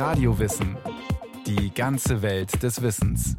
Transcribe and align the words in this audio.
Radiowissen. 0.00 0.78
Die 1.46 1.74
ganze 1.74 2.22
Welt 2.22 2.62
des 2.62 2.80
Wissens. 2.80 3.36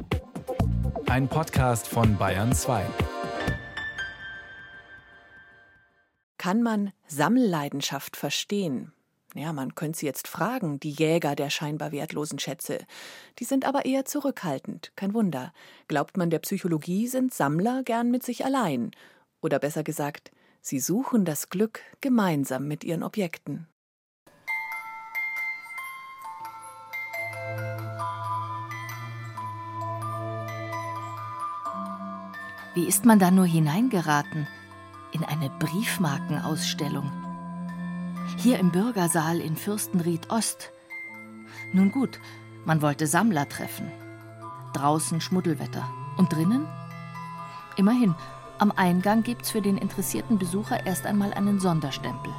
Ein 1.06 1.26
Podcast 1.26 1.88
von 1.88 2.16
Bayern 2.16 2.52
2. 2.52 2.86
Kann 6.38 6.62
man 6.62 6.92
Sammelleidenschaft 7.08 8.16
verstehen? 8.16 8.92
Ja, 9.34 9.52
man 9.52 9.74
könnte 9.74 9.98
sie 9.98 10.06
jetzt 10.06 10.28
fragen, 10.28 10.78
die 10.78 10.92
Jäger 10.92 11.34
der 11.34 11.50
scheinbar 11.50 11.90
wertlosen 11.90 12.38
Schätze. 12.38 12.78
Die 13.40 13.44
sind 13.44 13.66
aber 13.66 13.84
eher 13.84 14.04
zurückhaltend, 14.04 14.92
kein 14.94 15.14
Wunder. 15.14 15.52
Glaubt 15.88 16.16
man 16.16 16.30
der 16.30 16.38
Psychologie, 16.38 17.08
sind 17.08 17.34
Sammler 17.34 17.82
gern 17.82 18.12
mit 18.12 18.22
sich 18.22 18.44
allein. 18.44 18.92
Oder 19.40 19.58
besser 19.58 19.82
gesagt, 19.82 20.30
sie 20.60 20.78
suchen 20.78 21.24
das 21.24 21.48
Glück 21.48 21.80
gemeinsam 22.00 22.68
mit 22.68 22.84
ihren 22.84 23.02
Objekten. 23.02 23.66
Wie 32.74 32.86
ist 32.86 33.04
man 33.04 33.18
da 33.18 33.30
nur 33.30 33.44
hineingeraten? 33.44 34.46
In 35.12 35.24
eine 35.24 35.50
Briefmarkenausstellung. 35.50 37.12
Hier 38.38 38.58
im 38.58 38.70
Bürgersaal 38.70 39.40
in 39.40 39.56
Fürstenried 39.56 40.30
Ost. 40.30 40.72
Nun 41.74 41.92
gut, 41.92 42.18
man 42.64 42.80
wollte 42.80 43.06
Sammler 43.06 43.46
treffen. 43.46 43.92
Draußen 44.72 45.20
Schmuddelwetter. 45.20 45.86
Und 46.16 46.32
drinnen? 46.32 46.66
Immerhin, 47.76 48.14
am 48.58 48.72
Eingang 48.72 49.22
gibt's 49.22 49.50
für 49.50 49.60
den 49.60 49.76
interessierten 49.76 50.38
Besucher 50.38 50.86
erst 50.86 51.04
einmal 51.04 51.34
einen 51.34 51.60
Sonderstempel. 51.60 52.32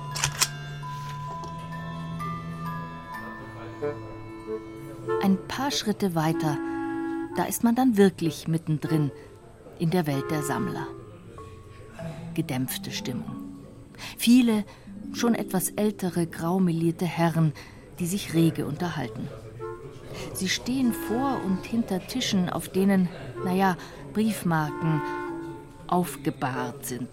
Ein 5.21 5.37
paar 5.47 5.69
Schritte 5.69 6.15
weiter, 6.15 6.57
da 7.35 7.43
ist 7.43 7.63
man 7.63 7.75
dann 7.75 7.97
wirklich 7.97 8.47
mittendrin 8.47 9.11
in 9.83 9.89
der 9.89 10.07
Welt 10.07 10.31
der 10.31 10.43
Sammler. 10.43 10.87
Gedämpfte 12.35 12.89
Stimmung. 12.89 13.35
Viele, 14.17 14.63
schon 15.11 15.35
etwas 15.35 15.71
ältere, 15.71 16.25
graumelierte 16.25 17.05
Herren, 17.05 17.51
die 17.99 18.05
sich 18.05 18.33
rege 18.33 18.65
unterhalten. 18.65 19.27
Sie 20.33 20.47
stehen 20.47 20.93
vor 20.93 21.41
und 21.43 21.65
hinter 21.65 21.99
Tischen, 22.07 22.49
auf 22.49 22.69
denen, 22.69 23.09
naja, 23.43 23.75
Briefmarken 24.13 25.01
aufgebahrt 25.87 26.85
sind. 26.85 27.09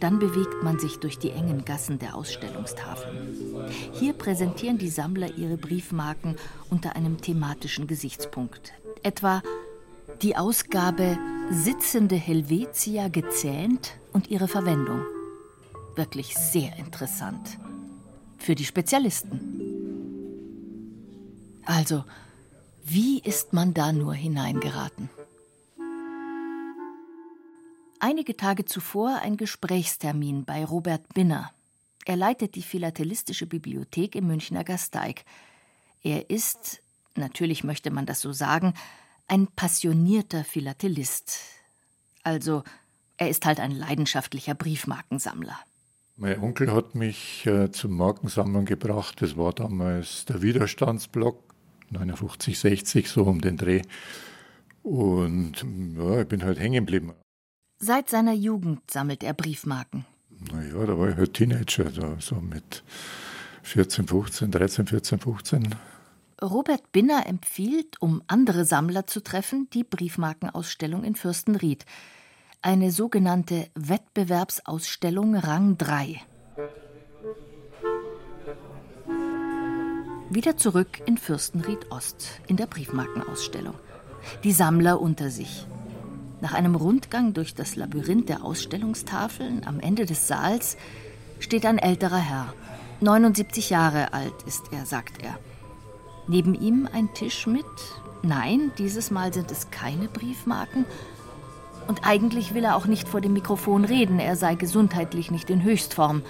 Dann 0.00 0.18
bewegt 0.18 0.62
man 0.62 0.78
sich 0.78 0.98
durch 0.98 1.18
die 1.18 1.30
engen 1.30 1.64
Gassen 1.64 1.98
der 1.98 2.14
Ausstellungstafeln. 2.14 3.64
Hier 3.92 4.12
präsentieren 4.12 4.76
die 4.76 4.90
Sammler 4.90 5.38
ihre 5.38 5.56
Briefmarken 5.56 6.36
unter 6.68 6.94
einem 6.94 7.22
thematischen 7.22 7.86
Gesichtspunkt. 7.86 8.74
Etwa 9.02 9.40
die 10.20 10.36
Ausgabe 10.36 11.16
Sitzende 11.50 12.16
Helvetia 12.16 13.08
gezähnt 13.08 13.96
und 14.12 14.28
ihre 14.28 14.48
Verwendung. 14.48 15.02
Wirklich 15.96 16.36
sehr 16.36 16.76
interessant. 16.76 17.58
Für 18.36 18.54
die 18.54 18.66
Spezialisten. 18.66 19.40
Also, 21.64 22.04
wie 22.84 23.20
ist 23.20 23.54
man 23.54 23.72
da 23.72 23.92
nur 23.92 24.12
hineingeraten? 24.12 25.08
Einige 27.98 28.36
Tage 28.36 28.66
zuvor 28.66 29.20
ein 29.22 29.38
Gesprächstermin 29.38 30.44
bei 30.44 30.66
Robert 30.66 31.14
Binner. 31.14 31.50
Er 32.04 32.16
leitet 32.16 32.56
die 32.56 32.62
Philatelistische 32.62 33.46
Bibliothek 33.46 34.16
im 34.16 34.26
Münchner 34.26 34.64
Gasteig. 34.64 35.24
Er 36.02 36.28
ist, 36.28 36.82
natürlich 37.14 37.64
möchte 37.64 37.90
man 37.90 38.04
das 38.04 38.20
so 38.20 38.32
sagen, 38.32 38.74
ein 39.28 39.46
passionierter 39.46 40.44
Philatelist. 40.44 41.38
Also, 42.22 42.64
er 43.16 43.28
ist 43.28 43.46
halt 43.46 43.60
ein 43.60 43.70
leidenschaftlicher 43.70 44.54
Briefmarkensammler. 44.54 45.58
Mein 46.16 46.40
Onkel 46.40 46.72
hat 46.72 46.94
mich 46.94 47.46
äh, 47.46 47.70
zum 47.70 47.96
Markensammeln 47.96 48.64
gebracht. 48.64 49.22
Das 49.22 49.36
war 49.36 49.52
damals 49.52 50.24
der 50.24 50.42
Widerstandsblock, 50.42 51.38
59, 51.90 52.58
60, 52.58 53.08
so 53.08 53.22
um 53.22 53.40
den 53.40 53.56
Dreh. 53.56 53.82
Und 54.82 55.64
ja, 55.96 56.22
ich 56.22 56.28
bin 56.28 56.42
halt 56.42 56.58
hängen 56.58 56.86
geblieben. 56.86 57.12
Seit 57.78 58.10
seiner 58.10 58.32
Jugend 58.32 58.90
sammelt 58.90 59.22
er 59.22 59.34
Briefmarken. 59.34 60.06
Naja, 60.52 60.86
da 60.86 60.98
war 60.98 61.10
ich 61.10 61.16
halt 61.16 61.34
Teenager, 61.34 61.84
da, 61.84 62.16
so 62.18 62.36
mit 62.36 62.82
14, 63.62 64.08
15, 64.08 64.50
13, 64.50 64.86
14, 64.86 65.18
15. 65.20 65.74
Robert 66.42 66.92
Binner 66.92 67.26
empfiehlt, 67.26 68.00
um 68.00 68.22
andere 68.28 68.64
Sammler 68.64 69.08
zu 69.08 69.20
treffen, 69.20 69.68
die 69.72 69.82
Briefmarkenausstellung 69.82 71.02
in 71.02 71.16
Fürstenried. 71.16 71.84
Eine 72.62 72.92
sogenannte 72.92 73.68
Wettbewerbsausstellung 73.74 75.34
Rang 75.34 75.78
3. 75.78 76.20
Wieder 80.30 80.56
zurück 80.56 81.00
in 81.06 81.18
Fürstenried 81.18 81.90
Ost, 81.90 82.40
in 82.46 82.56
der 82.56 82.66
Briefmarkenausstellung. 82.66 83.74
Die 84.44 84.52
Sammler 84.52 85.00
unter 85.00 85.30
sich. 85.30 85.66
Nach 86.40 86.54
einem 86.54 86.76
Rundgang 86.76 87.34
durch 87.34 87.56
das 87.56 87.74
Labyrinth 87.74 88.28
der 88.28 88.44
Ausstellungstafeln 88.44 89.66
am 89.66 89.80
Ende 89.80 90.06
des 90.06 90.28
Saals 90.28 90.76
steht 91.40 91.66
ein 91.66 91.78
älterer 91.78 92.18
Herr. 92.18 92.54
79 93.00 93.70
Jahre 93.70 94.12
alt 94.12 94.42
ist 94.46 94.72
er, 94.72 94.86
sagt 94.86 95.20
er. 95.22 95.36
Neben 96.28 96.54
ihm 96.54 96.88
ein 96.92 97.12
Tisch 97.14 97.46
mit, 97.46 97.64
nein, 98.22 98.70
dieses 98.78 99.10
Mal 99.10 99.32
sind 99.32 99.50
es 99.50 99.70
keine 99.70 100.08
Briefmarken. 100.08 100.84
Und 101.86 102.00
eigentlich 102.02 102.54
will 102.54 102.64
er 102.64 102.76
auch 102.76 102.86
nicht 102.86 103.08
vor 103.08 103.22
dem 103.22 103.32
Mikrofon 103.32 103.86
reden, 103.86 104.20
er 104.20 104.36
sei 104.36 104.54
gesundheitlich 104.54 105.30
nicht 105.30 105.48
in 105.48 105.64
Höchstform. 105.64 106.22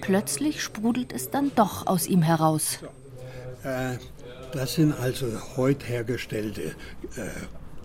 Plötzlich 0.00 0.62
sprudelt 0.62 1.12
es 1.12 1.30
dann 1.30 1.52
doch 1.54 1.86
aus 1.86 2.06
ihm 2.06 2.22
heraus. 2.22 2.78
Äh, 3.62 3.98
das 4.52 4.74
sind 4.74 4.94
also 4.98 5.26
heute 5.56 5.86
hergestellte 5.86 6.62
äh, 6.62 7.30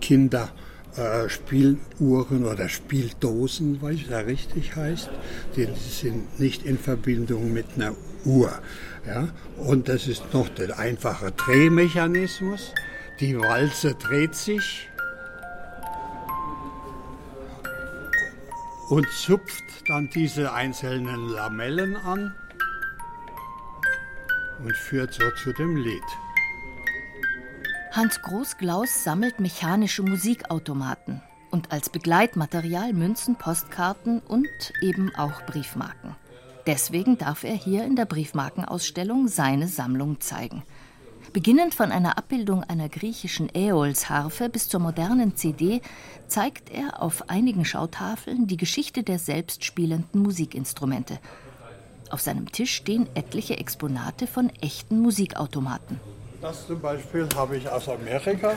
Kinder. 0.00 0.48
Äh, 0.96 1.28
Spieluhren 1.28 2.46
oder 2.46 2.70
Spieldosen, 2.70 3.82
weil 3.82 3.96
es 3.96 4.08
ja 4.08 4.20
richtig 4.20 4.76
heißt. 4.76 5.10
Die 5.54 5.68
sind 5.74 6.40
nicht 6.40 6.64
in 6.64 6.78
Verbindung 6.78 7.52
mit 7.52 7.66
einer 7.76 7.92
Uhr. 8.24 8.50
Ja? 9.06 9.28
Und 9.56 9.88
das 9.88 10.06
ist 10.06 10.32
noch 10.34 10.48
der 10.48 10.78
einfache 10.78 11.32
Drehmechanismus. 11.32 12.72
Die 13.20 13.38
Walze 13.38 13.94
dreht 13.94 14.34
sich 14.34 14.88
und 18.90 19.08
zupft 19.10 19.64
dann 19.88 20.10
diese 20.14 20.52
einzelnen 20.52 21.28
Lamellen 21.28 21.96
an 21.96 22.34
und 24.62 24.76
führt 24.76 25.14
so 25.14 25.30
zu 25.42 25.52
dem 25.52 25.76
Lied. 25.76 26.02
Hans 27.92 28.20
Großglaus 28.20 29.04
sammelt 29.04 29.40
mechanische 29.40 30.02
Musikautomaten 30.02 31.22
und 31.50 31.72
als 31.72 31.88
Begleitmaterial 31.88 32.92
Münzen, 32.92 33.36
Postkarten 33.36 34.20
und 34.20 34.48
eben 34.82 35.14
auch 35.14 35.42
Briefmarken. 35.46 36.14
Deswegen 36.66 37.16
darf 37.16 37.44
er 37.44 37.54
hier 37.54 37.84
in 37.84 37.94
der 37.94 38.06
Briefmarkenausstellung 38.06 39.28
seine 39.28 39.68
Sammlung 39.68 40.20
zeigen. 40.20 40.64
Beginnend 41.32 41.74
von 41.74 41.92
einer 41.92 42.18
Abbildung 42.18 42.64
einer 42.64 42.88
griechischen 42.88 43.54
Äolsharfe 43.54 44.48
bis 44.48 44.68
zur 44.68 44.80
modernen 44.80 45.36
CD 45.36 45.80
zeigt 46.26 46.70
er 46.70 47.02
auf 47.02 47.28
einigen 47.28 47.64
Schautafeln 47.64 48.46
die 48.46 48.56
Geschichte 48.56 49.02
der 49.02 49.18
selbstspielenden 49.18 50.22
Musikinstrumente. 50.22 51.18
Auf 52.10 52.20
seinem 52.20 52.50
Tisch 52.50 52.74
stehen 52.74 53.08
etliche 53.14 53.58
Exponate 53.58 54.26
von 54.26 54.50
echten 54.60 55.00
Musikautomaten. 55.00 56.00
Das 56.40 56.66
zum 56.66 56.80
Beispiel 56.80 57.28
habe 57.36 57.56
ich 57.56 57.68
aus 57.68 57.88
Amerika. 57.88 58.54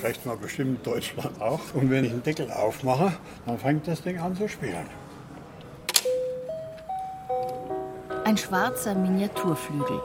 Kriegt 0.00 0.26
man 0.26 0.40
bestimmt 0.40 0.86
Deutschland 0.86 1.40
auch. 1.40 1.60
Und 1.74 1.90
wenn 1.90 2.04
ich 2.04 2.10
einen 2.10 2.22
Deckel 2.22 2.50
aufmache, 2.50 3.12
dann 3.46 3.58
fängt 3.58 3.86
das 3.86 4.02
Ding 4.02 4.18
an 4.18 4.36
zu 4.36 4.48
spielen. 4.48 4.86
Ein 8.24 8.36
schwarzer 8.36 8.94
Miniaturflügel. 8.94 10.00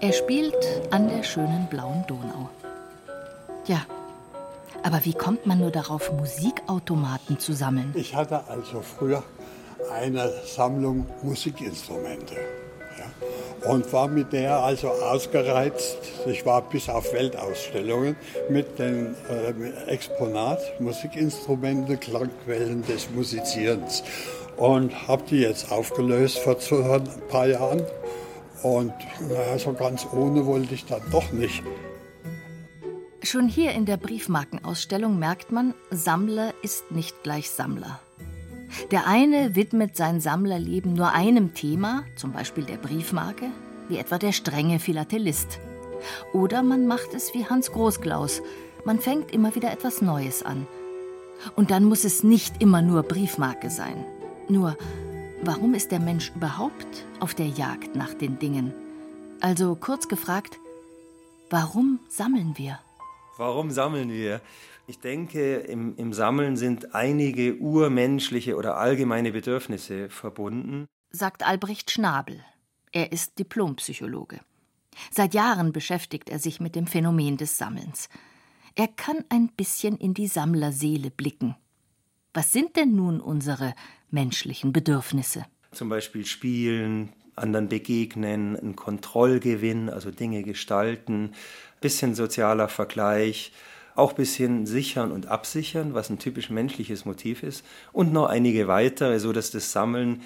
Er 0.00 0.12
spielt 0.12 0.56
an 0.90 1.08
der 1.08 1.22
schönen 1.22 1.68
blauen 1.70 2.04
Donau. 2.08 2.48
Ja, 3.66 3.82
aber 4.82 5.04
wie 5.04 5.12
kommt 5.12 5.46
man 5.46 5.60
nur 5.60 5.70
darauf, 5.70 6.10
Musikautomaten 6.12 7.38
zu 7.38 7.52
sammeln? 7.52 7.92
Ich 7.94 8.16
hatte 8.16 8.42
also 8.48 8.80
früher 8.80 9.22
eine 9.92 10.32
Sammlung 10.46 11.06
Musikinstrumente. 11.22 12.34
Ja, 12.98 13.70
und 13.70 13.92
war 13.92 14.08
mit 14.08 14.32
der 14.32 14.58
also 14.58 14.88
ausgereizt. 14.88 15.98
Ich 16.26 16.44
war 16.44 16.62
bis 16.62 16.88
auf 16.88 17.12
Weltausstellungen 17.12 18.16
mit 18.48 18.80
dem 18.80 19.14
äh, 19.28 19.90
Exponat 19.90 20.58
Musikinstrumente, 20.80 21.96
Klangquellen 21.98 22.84
des 22.84 23.08
Musizierens 23.10 24.02
und 24.60 25.08
habe 25.08 25.24
die 25.28 25.38
jetzt 25.38 25.72
aufgelöst 25.72 26.38
vor 26.38 26.56
ein 26.94 27.08
paar 27.28 27.48
Jahren 27.48 27.82
Und 28.62 28.92
naja, 29.28 29.58
so 29.58 29.72
ganz 29.72 30.06
ohne 30.12 30.44
wollte 30.44 30.74
ich 30.74 30.84
dann 30.84 31.00
doch 31.10 31.32
nicht. 31.32 31.62
Schon 33.22 33.48
hier 33.48 33.72
in 33.72 33.86
der 33.86 33.96
Briefmarkenausstellung 33.96 35.18
merkt 35.18 35.50
man, 35.50 35.74
Sammler 35.90 36.52
ist 36.62 36.90
nicht 36.90 37.22
gleich 37.22 37.50
Sammler. 37.50 38.00
Der 38.90 39.06
eine 39.06 39.56
widmet 39.56 39.96
sein 39.96 40.20
Sammlerleben 40.20 40.92
nur 40.92 41.12
einem 41.12 41.54
Thema, 41.54 42.04
zum 42.16 42.32
Beispiel 42.32 42.64
der 42.64 42.76
Briefmarke, 42.76 43.46
wie 43.88 43.96
etwa 43.96 44.18
der 44.18 44.32
strenge 44.32 44.78
Philatelist. 44.78 45.58
Oder 46.34 46.62
man 46.62 46.86
macht 46.86 47.14
es 47.14 47.32
wie 47.34 47.46
Hans 47.46 47.72
Großklaus, 47.72 48.42
man 48.84 49.00
fängt 49.00 49.32
immer 49.32 49.54
wieder 49.54 49.72
etwas 49.72 50.02
Neues 50.02 50.42
an. 50.42 50.66
Und 51.56 51.70
dann 51.70 51.84
muss 51.84 52.04
es 52.04 52.22
nicht 52.22 52.62
immer 52.62 52.82
nur 52.82 53.02
Briefmarke 53.02 53.70
sein. 53.70 54.04
Nur, 54.50 54.76
warum 55.42 55.74
ist 55.74 55.92
der 55.92 56.00
Mensch 56.00 56.32
überhaupt 56.34 57.06
auf 57.20 57.34
der 57.34 57.46
Jagd 57.46 57.94
nach 57.94 58.12
den 58.14 58.40
Dingen? 58.40 58.74
Also 59.40 59.76
kurz 59.76 60.08
gefragt, 60.08 60.58
warum 61.50 62.00
sammeln 62.08 62.58
wir? 62.58 62.80
Warum 63.36 63.70
sammeln 63.70 64.10
wir? 64.10 64.40
Ich 64.88 64.98
denke, 64.98 65.58
im, 65.58 65.94
im 65.96 66.12
Sammeln 66.12 66.56
sind 66.56 66.96
einige 66.96 67.58
urmenschliche 67.58 68.56
oder 68.56 68.76
allgemeine 68.76 69.30
Bedürfnisse 69.30 70.10
verbunden. 70.10 70.86
Sagt 71.12 71.46
Albrecht 71.46 71.92
Schnabel. 71.92 72.44
Er 72.90 73.12
ist 73.12 73.38
Diplompsychologe. 73.38 74.40
Seit 75.12 75.32
Jahren 75.32 75.72
beschäftigt 75.72 76.28
er 76.28 76.40
sich 76.40 76.58
mit 76.58 76.74
dem 76.74 76.88
Phänomen 76.88 77.36
des 77.36 77.56
Sammelns. 77.56 78.08
Er 78.74 78.88
kann 78.88 79.24
ein 79.28 79.46
bisschen 79.46 79.96
in 79.96 80.12
die 80.12 80.26
Sammlerseele 80.26 81.12
blicken. 81.12 81.54
Was 82.34 82.50
sind 82.50 82.74
denn 82.74 82.96
nun 82.96 83.20
unsere 83.20 83.74
menschlichen 84.12 84.72
Bedürfnisse? 84.72 85.44
Zum 85.72 85.88
Beispiel 85.88 86.26
spielen, 86.26 87.12
anderen 87.36 87.68
begegnen, 87.68 88.56
ein 88.56 88.76
Kontrollgewinn, 88.76 89.88
also 89.88 90.10
Dinge 90.10 90.42
gestalten, 90.42 91.32
bisschen 91.80 92.14
sozialer 92.14 92.68
Vergleich, 92.68 93.52
auch 93.94 94.12
bisschen 94.12 94.66
sichern 94.66 95.10
und 95.12 95.26
absichern, 95.26 95.94
was 95.94 96.10
ein 96.10 96.18
typisch 96.18 96.50
menschliches 96.50 97.04
Motiv 97.04 97.42
ist, 97.42 97.64
und 97.92 98.12
noch 98.12 98.26
einige 98.26 98.68
weitere, 98.68 99.18
so 99.18 99.32
dass 99.32 99.50
das 99.50 99.72
Sammeln 99.72 100.22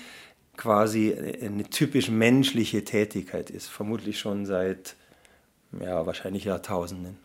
quasi 0.57 1.15
eine 1.15 1.65
typisch 1.65 2.09
menschliche 2.11 2.85
Tätigkeit 2.85 3.51
ist, 3.51 3.69
vermutlich 3.69 4.19
schon 4.19 4.47
seit 4.47 4.95
ja, 5.81 6.07
wahrscheinlich 6.07 6.45
Jahrtausenden. 6.45 7.19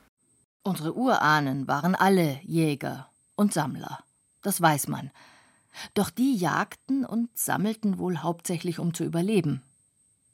Unsere 0.63 0.95
Urahnen 0.95 1.67
waren 1.67 1.95
alle 1.95 2.39
Jäger 2.43 3.09
und 3.35 3.53
Sammler, 3.53 3.99
das 4.41 4.61
weiß 4.61 4.87
man. 4.87 5.11
Doch 5.93 6.09
die 6.09 6.35
jagten 6.35 7.05
und 7.05 7.29
sammelten 7.37 7.97
wohl 7.97 8.17
hauptsächlich, 8.19 8.79
um 8.79 8.93
zu 8.93 9.03
überleben. 9.03 9.61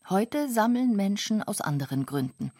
Heute 0.09 0.49
sammeln 0.49 0.95
Menschen 0.95 1.41
aus 1.41 1.61
anderen 1.61 2.05
Gründen. 2.05 2.51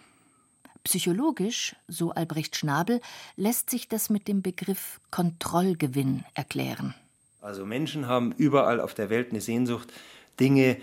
Psychologisch, 0.83 1.75
so 1.87 2.11
Albrecht 2.11 2.55
Schnabel, 2.55 3.01
lässt 3.35 3.69
sich 3.69 3.87
das 3.87 4.09
mit 4.09 4.27
dem 4.27 4.41
Begriff 4.41 4.99
Kontrollgewinn 5.09 6.23
erklären. 6.35 6.93
Also 7.41 7.65
Menschen 7.65 8.07
haben 8.07 8.31
überall 8.31 8.79
auf 8.79 8.93
der 8.93 9.09
Welt 9.09 9.31
eine 9.31 9.41
Sehnsucht, 9.41 9.91
Dinge 10.39 10.77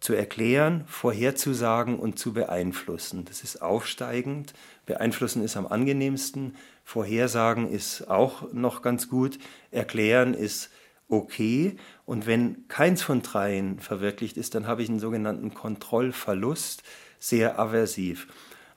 zu 0.00 0.14
erklären, 0.14 0.84
vorherzusagen 0.86 1.98
und 1.98 2.18
zu 2.18 2.32
beeinflussen. 2.32 3.26
Das 3.26 3.42
ist 3.42 3.60
aufsteigend. 3.60 4.54
Beeinflussen 4.86 5.42
ist 5.44 5.56
am 5.56 5.66
angenehmsten. 5.66 6.56
Vorhersagen 6.84 7.70
ist 7.70 8.08
auch 8.08 8.50
noch 8.52 8.80
ganz 8.80 9.08
gut. 9.08 9.38
Erklären 9.70 10.32
ist 10.32 10.70
okay. 11.10 11.76
Und 12.06 12.26
wenn 12.26 12.66
keins 12.68 13.02
von 13.02 13.22
dreien 13.22 13.78
verwirklicht 13.80 14.36
ist, 14.36 14.54
dann 14.54 14.66
habe 14.66 14.82
ich 14.82 14.88
einen 14.88 15.00
sogenannten 15.00 15.52
Kontrollverlust, 15.52 16.82
sehr 17.18 17.58
aversiv. 17.58 18.28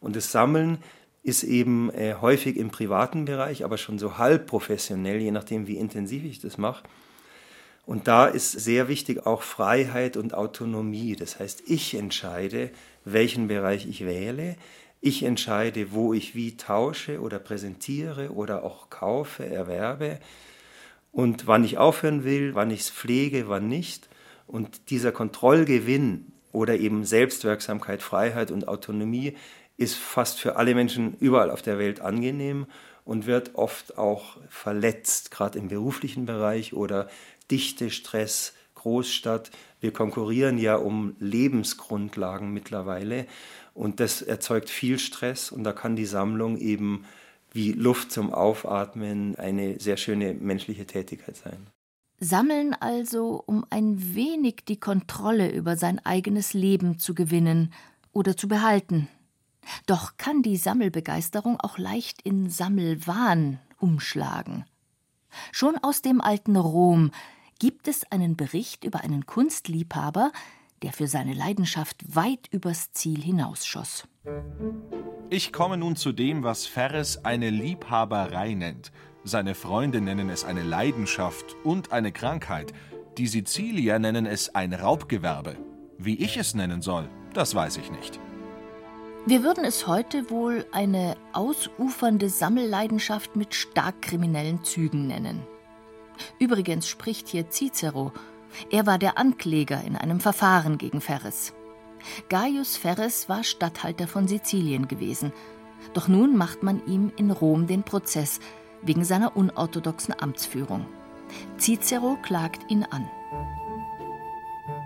Und 0.01 0.15
das 0.15 0.31
Sammeln 0.31 0.80
ist 1.21 1.44
eben 1.44 1.89
äh, 1.91 2.15
häufig 2.19 2.57
im 2.57 2.69
privaten 2.69 3.24
Bereich, 3.24 3.63
aber 3.63 3.77
schon 3.77 3.97
so 3.97 4.18
halb 4.18 4.47
professionell, 4.47 5.21
je 5.21 5.31
nachdem, 5.31 5.68
wie 5.68 5.77
intensiv 5.77 6.25
ich 6.25 6.39
das 6.39 6.57
mache. 6.57 6.83
Und 7.85 8.07
da 8.07 8.25
ist 8.25 8.51
sehr 8.51 8.88
wichtig 8.88 9.25
auch 9.25 9.41
Freiheit 9.41 10.18
und 10.18 10.33
Autonomie. 10.33 11.15
Das 11.15 11.39
heißt, 11.39 11.63
ich 11.68 11.95
entscheide, 11.95 12.71
welchen 13.06 13.47
Bereich 13.47 13.88
ich 13.88 14.06
wähle. 14.06 14.57
Ich 15.00 15.24
entscheide, 15.24 15.91
wo 15.91 16.13
ich 16.13 16.33
wie 16.33 16.56
tausche 16.56 17.19
oder 17.19 17.39
präsentiere 17.39 18.31
oder 18.31 18.63
auch 18.63 18.89
kaufe, 18.89 19.45
erwerbe 19.45 20.19
und 21.13 21.48
wann 21.48 21.63
ich 21.63 21.77
aufhören 21.77 22.25
will, 22.25 22.56
wann 22.56 22.71
ich 22.71 22.81
es 22.81 22.89
pflege, 22.89 23.48
wann 23.48 23.69
nicht. 23.69 24.10
Und 24.48 24.89
dieser 24.89 25.13
Kontrollgewinn 25.13 26.33
oder 26.51 26.77
eben 26.77 27.06
Selbstwirksamkeit, 27.06 28.01
Freiheit 28.01 28.51
und 28.51 28.68
Autonomie 28.68 29.38
ist 29.77 29.95
fast 29.95 30.39
für 30.39 30.57
alle 30.57 30.75
Menschen 30.75 31.15
überall 31.19 31.51
auf 31.51 31.62
der 31.62 31.77
Welt 31.77 32.01
angenehm 32.01 32.65
und 33.06 33.27
wird 33.27 33.56
oft 33.56 33.98
auch 33.98 34.38
verletzt, 34.50 35.30
gerade 35.30 35.60
im 35.60 35.68
beruflichen 35.68 36.25
Bereich 36.25 36.74
oder 36.74 37.07
Dichte, 37.50 37.92
Stress, 37.92 38.54
Großstadt. 38.75 39.51
Wir 39.81 39.94
konkurrieren 39.94 40.57
ja 40.57 40.75
um 40.75 41.15
Lebensgrundlagen 41.19 42.51
mittlerweile 42.51 43.27
und 43.75 44.00
das 44.00 44.24
erzeugt 44.24 44.69
viel 44.69 44.98
Stress 44.98 45.51
und 45.51 45.63
da 45.63 45.74
kann 45.74 45.95
die 45.95 46.06
Sammlung 46.06 46.57
eben 46.57 47.06
wie 47.53 47.71
Luft 47.71 48.11
zum 48.11 48.33
Aufatmen 48.33 49.35
eine 49.35 49.79
sehr 49.79 49.97
schöne 49.97 50.33
menschliche 50.33 50.85
Tätigkeit 50.85 51.38
sein. 51.38 51.67
Sammeln 52.19 52.73
also, 52.73 53.44
um 53.45 53.65
ein 53.69 54.15
wenig 54.15 54.63
die 54.67 54.79
Kontrolle 54.79 55.51
über 55.51 55.77
sein 55.77 56.03
eigenes 56.05 56.53
Leben 56.53 57.00
zu 57.00 57.13
gewinnen 57.13 57.73
oder 58.11 58.35
zu 58.35 58.47
behalten, 58.47 59.07
doch 59.85 60.17
kann 60.17 60.41
die 60.41 60.57
Sammelbegeisterung 60.57 61.59
auch 61.59 61.77
leicht 61.77 62.21
in 62.21 62.50
Sammelwahn 62.50 63.59
umschlagen. 63.79 64.65
Schon 65.51 65.77
aus 65.77 66.01
dem 66.01 66.21
alten 66.21 66.55
Rom 66.55 67.11
gibt 67.59 67.88
es 67.88 68.09
einen 68.11 68.35
Bericht 68.35 68.83
über 68.83 69.01
einen 69.01 69.25
Kunstliebhaber, 69.25 70.31
der 70.81 70.91
für 70.91 71.07
seine 71.07 71.33
Leidenschaft 71.33 72.15
weit 72.15 72.47
übers 72.51 72.91
Ziel 72.91 73.21
hinausschoss. 73.21 74.07
Ich 75.30 75.52
komme 75.52 75.78
nun 75.78 75.96
zu 75.96 76.12
dem, 76.12 76.44
was 76.44 76.66
Ferres 76.66 77.25
eine 77.25 77.50
Liebhaberei 77.50 78.54
nennt. 78.54 78.92
Seine 79.24 79.56
Freunde 79.56 80.00
nennen 80.00 80.30
es 80.30 80.44
eine 80.44 80.64
Leidenschaft 80.64 81.56
und 81.64 81.92
eine 81.92 82.12
Krankheit. 82.12 82.74
Die 83.18 83.28
Sizilier 83.28 84.00
nennen 84.00 84.25
es 84.25 84.54
ein 84.54 84.74
Raubgewerbe. 84.74 85.58
Wie 85.98 86.16
ich 86.16 86.38
es 86.38 86.54
nennen 86.54 86.81
soll, 86.81 87.10
das 87.34 87.56
weiß 87.56 87.78
ich 87.78 87.92
nicht. 87.92 88.20
Wir 89.25 89.44
würden 89.44 89.63
es 89.63 89.88
heute 89.88 90.30
wohl 90.30 90.65
eine 90.72 91.15
ausufernde 91.32 92.30
Sammelleidenschaft 92.30 93.36
mit 93.36 93.56
stark 93.56 94.01
kriminellen 94.01 94.63
Zügen 94.63 95.08
nennen. 95.08 95.42
Übrigens 96.39 96.88
spricht 96.88 97.30
hier 97.30 97.50
Cicero. 97.50 98.12
Er 98.70 98.86
war 98.86 99.00
der 99.00 99.18
Ankläger 99.18 99.82
in 99.84 99.96
einem 99.96 100.20
Verfahren 100.20 100.77
gegen 100.77 101.01
Ferres. 101.01 101.53
Gaius 102.29 102.77
Ferres 102.77 103.29
war 103.29 103.43
Statthalter 103.43 104.07
von 104.07 104.27
Sizilien 104.27 104.88
gewesen. 104.88 105.31
Doch 105.93 106.07
nun 106.07 106.38
macht 106.38 106.63
man 106.63 106.86
ihm 106.86 107.12
in 107.17 107.31
Rom 107.31 107.67
den 107.67 107.83
Prozess 107.83 108.39
wegen 108.81 109.03
seiner 109.03 109.36
unorthodoxen 109.36 110.13
Amtsführung. 110.19 110.86
Cicero 111.57 112.17
klagt 112.22 112.69
ihn 112.69 112.83
an. 112.83 113.10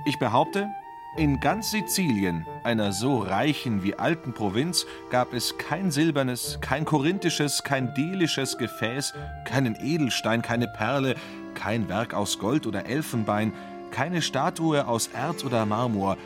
Ich 0.05 0.17
behaupte, 0.19 0.69
in 1.17 1.39
ganz 1.39 1.71
Sizilien, 1.71 2.45
einer 2.63 2.93
so 2.93 3.17
reichen 3.17 3.83
wie 3.83 3.95
alten 3.95 4.33
Provinz, 4.33 4.85
gab 5.09 5.33
es 5.33 5.57
kein 5.57 5.89
silbernes, 5.89 6.59
kein 6.61 6.85
korinthisches, 6.85 7.63
kein 7.63 7.93
delisches 7.95 8.57
Gefäß, 8.59 9.15
keinen 9.43 9.75
Edelstein, 9.75 10.43
keine 10.43 10.67
Perle, 10.67 11.15
kein 11.55 11.89
Werk 11.89 12.13
aus 12.13 12.37
Gold 12.37 12.67
oder 12.67 12.85
Elfenbein, 12.85 13.51
keine 13.89 14.21
Statue 14.21 14.87
aus 14.87 15.07
Erz 15.07 15.43
oder 15.43 15.65
Marmor. 15.65 16.17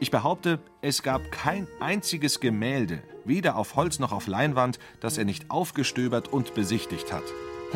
Ich 0.00 0.12
behaupte, 0.12 0.60
es 0.80 1.02
gab 1.02 1.32
kein 1.32 1.66
einziges 1.80 2.38
Gemälde, 2.38 3.02
weder 3.24 3.56
auf 3.56 3.74
Holz 3.74 3.98
noch 3.98 4.12
auf 4.12 4.28
Leinwand, 4.28 4.78
das 5.00 5.18
er 5.18 5.24
nicht 5.24 5.50
aufgestöbert 5.50 6.28
und 6.28 6.54
besichtigt 6.54 7.12
hat. 7.12 7.24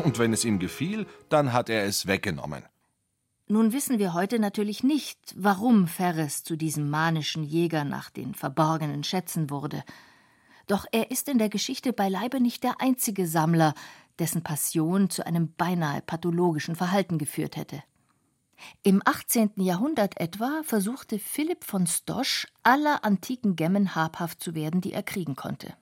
Und 0.03 0.19
wenn 0.19 0.31
es 0.31 0.45
ihm 0.45 0.57
gefiel, 0.57 1.05
dann 1.27 1.51
hat 1.51 1.69
er 1.69 1.83
es 1.83 2.07
weggenommen. 2.07 2.63
Nun 3.47 3.73
wissen 3.73 3.99
wir 3.99 4.13
heute 4.13 4.39
natürlich 4.39 4.83
nicht, 4.83 5.35
warum 5.35 5.87
Ferres 5.87 6.45
zu 6.45 6.55
diesem 6.55 6.89
manischen 6.89 7.43
Jäger 7.43 7.83
nach 7.83 8.09
den 8.09 8.33
verborgenen 8.33 9.03
Schätzen 9.03 9.49
wurde. 9.49 9.83
Doch 10.67 10.85
er 10.93 11.11
ist 11.11 11.27
in 11.27 11.39
der 11.39 11.49
Geschichte 11.49 11.91
beileibe 11.91 12.39
nicht 12.39 12.63
der 12.63 12.79
einzige 12.79 13.27
Sammler, 13.27 13.73
dessen 14.17 14.43
Passion 14.43 15.09
zu 15.09 15.25
einem 15.25 15.53
beinahe 15.53 16.01
pathologischen 16.01 16.77
Verhalten 16.77 17.17
geführt 17.17 17.57
hätte. 17.57 17.83
Im 18.83 19.01
18. 19.05 19.51
Jahrhundert 19.57 20.19
etwa 20.19 20.61
versuchte 20.63 21.19
Philipp 21.19 21.63
von 21.63 21.87
Stosch, 21.87 22.47
aller 22.63 23.03
antiken 23.03 23.55
Gemmen 23.55 23.95
habhaft 23.95 24.41
zu 24.41 24.55
werden, 24.55 24.81
die 24.81 24.93
er 24.93 25.03
kriegen 25.03 25.35
konnte. 25.35 25.73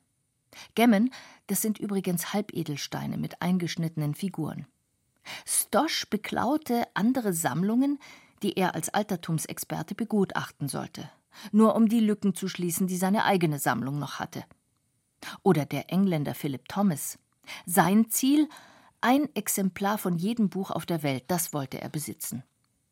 Gemmen, 0.75 1.13
das 1.47 1.61
sind 1.61 1.79
übrigens 1.79 2.33
Halbedelsteine 2.33 3.17
mit 3.17 3.41
eingeschnittenen 3.41 4.15
Figuren. 4.15 4.67
Stosch 5.45 6.09
beklaute 6.09 6.85
andere 6.93 7.33
Sammlungen, 7.33 8.00
die 8.43 8.53
er 8.53 8.75
als 8.75 8.89
Altertumsexperte 8.89 9.95
begutachten 9.95 10.67
sollte. 10.67 11.09
nur 11.51 11.75
um 11.75 11.88
die 11.88 12.01
Lücken 12.01 12.35
zu 12.35 12.50
schließen, 12.50 12.88
die 12.88 12.97
seine 12.97 13.23
eigene 13.23 13.57
Sammlung 13.57 14.00
noch 14.00 14.19
hatte. 14.19 14.43
Oder 15.43 15.65
der 15.65 15.89
Engländer 15.89 16.35
Philip 16.35 16.67
Thomas. 16.67 17.17
Sein 17.65 18.09
Ziel 18.09 18.50
ein 19.01 19.33
Exemplar 19.35 19.97
von 19.97 20.17
jedem 20.17 20.50
Buch 20.50 20.71
auf 20.71 20.85
der 20.85 21.03
Welt, 21.03 21.23
das 21.27 21.53
wollte 21.53 21.81
er 21.81 21.89
besitzen. 21.89 22.43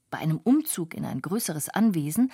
Bei 0.10 0.18
einem 0.18 0.38
Umzug 0.38 0.94
in 0.94 1.06
ein 1.06 1.22
größeres 1.22 1.70
Anwesen, 1.70 2.32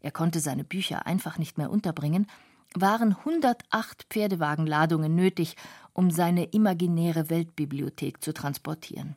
er 0.00 0.10
konnte 0.10 0.40
seine 0.40 0.64
Bücher 0.64 1.06
einfach 1.06 1.38
nicht 1.38 1.58
mehr 1.58 1.70
unterbringen, 1.70 2.26
waren 2.74 3.16
108 3.16 4.06
Pferdewagenladungen 4.10 5.14
nötig, 5.14 5.56
um 5.92 6.10
seine 6.10 6.44
imaginäre 6.44 7.30
Weltbibliothek 7.30 8.22
zu 8.22 8.32
transportieren. 8.32 9.16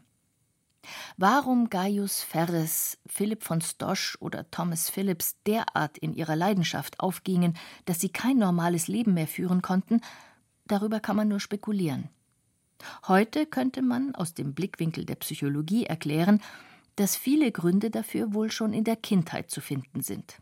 Warum 1.17 1.69
Gaius 1.69 2.23
Ferres, 2.23 2.97
Philipp 3.05 3.43
von 3.43 3.61
Stosch 3.61 4.17
oder 4.19 4.49
Thomas 4.49 4.89
Phillips 4.89 5.35
derart 5.45 5.97
in 5.99 6.13
ihrer 6.13 6.35
Leidenschaft 6.35 6.99
aufgingen, 6.99 7.55
dass 7.85 7.99
sie 7.99 8.09
kein 8.09 8.37
normales 8.37 8.87
Leben 8.87 9.13
mehr 9.13 9.27
führen 9.27 9.61
konnten, 9.61 10.01
darüber 10.65 10.99
kann 10.99 11.15
man 11.15 11.27
nur 11.27 11.39
spekulieren. 11.39 12.09
Heute 13.07 13.45
könnte 13.45 13.83
man 13.83 14.15
aus 14.15 14.33
dem 14.33 14.55
Blickwinkel 14.55 15.05
der 15.05 15.15
Psychologie 15.15 15.85
erklären, 15.85 16.41
dass 17.01 17.15
viele 17.15 17.51
Gründe 17.51 17.89
dafür 17.89 18.33
wohl 18.33 18.51
schon 18.51 18.73
in 18.73 18.83
der 18.83 18.95
Kindheit 18.95 19.49
zu 19.49 19.59
finden 19.59 20.01
sind. 20.01 20.37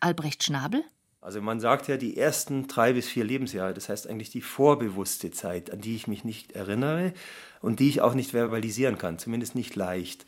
Albrecht 0.00 0.44
Schnabel 0.44 0.84
also 1.22 1.40
man 1.40 1.60
sagt 1.60 1.86
ja 1.86 1.96
die 1.96 2.16
ersten 2.16 2.66
drei 2.66 2.94
bis 2.94 3.06
vier 3.06 3.22
Lebensjahre, 3.22 3.72
das 3.72 3.88
heißt 3.88 4.08
eigentlich 4.08 4.30
die 4.30 4.40
vorbewusste 4.40 5.30
Zeit, 5.30 5.70
an 5.70 5.80
die 5.80 5.94
ich 5.94 6.08
mich 6.08 6.24
nicht 6.24 6.50
erinnere 6.52 7.12
und 7.60 7.78
die 7.78 7.88
ich 7.88 8.00
auch 8.00 8.14
nicht 8.14 8.32
verbalisieren 8.32 8.98
kann, 8.98 9.20
zumindest 9.20 9.54
nicht 9.54 9.76
leicht. 9.76 10.26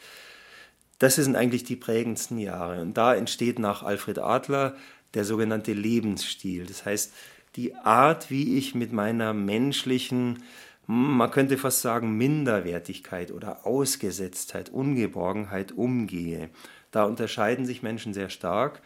Das 1.01 1.17
sind 1.17 1.35
eigentlich 1.35 1.65
die 1.65 1.75
prägendsten 1.75 2.39
Jahre. 2.39 2.81
Und 2.81 2.97
da 2.97 3.13
entsteht 3.13 3.59
nach 3.59 3.83
Alfred 3.83 4.21
Adler 4.21 4.77
der 5.15 5.25
sogenannte 5.25 5.73
Lebensstil. 5.73 6.65
Das 6.65 6.87
heißt, 6.87 7.13
die 7.57 7.75
Art, 7.75 8.31
wie 8.31 8.57
ich 8.57 8.77
mit 8.77 8.93
meiner 8.93 9.35
menschlichen, 9.35 10.45
man 10.87 11.31
könnte 11.31 11.57
fast 11.59 11.81
sagen, 11.81 12.17
Minderwertigkeit 12.17 13.33
oder 13.33 13.67
Ausgesetztheit, 13.67 14.69
Ungeborgenheit 14.69 15.73
umgehe. 15.73 16.51
Da 16.91 17.05
unterscheiden 17.05 17.67
sich 17.67 17.83
Menschen 17.83 18.15
sehr 18.15 18.29
stark 18.29 18.83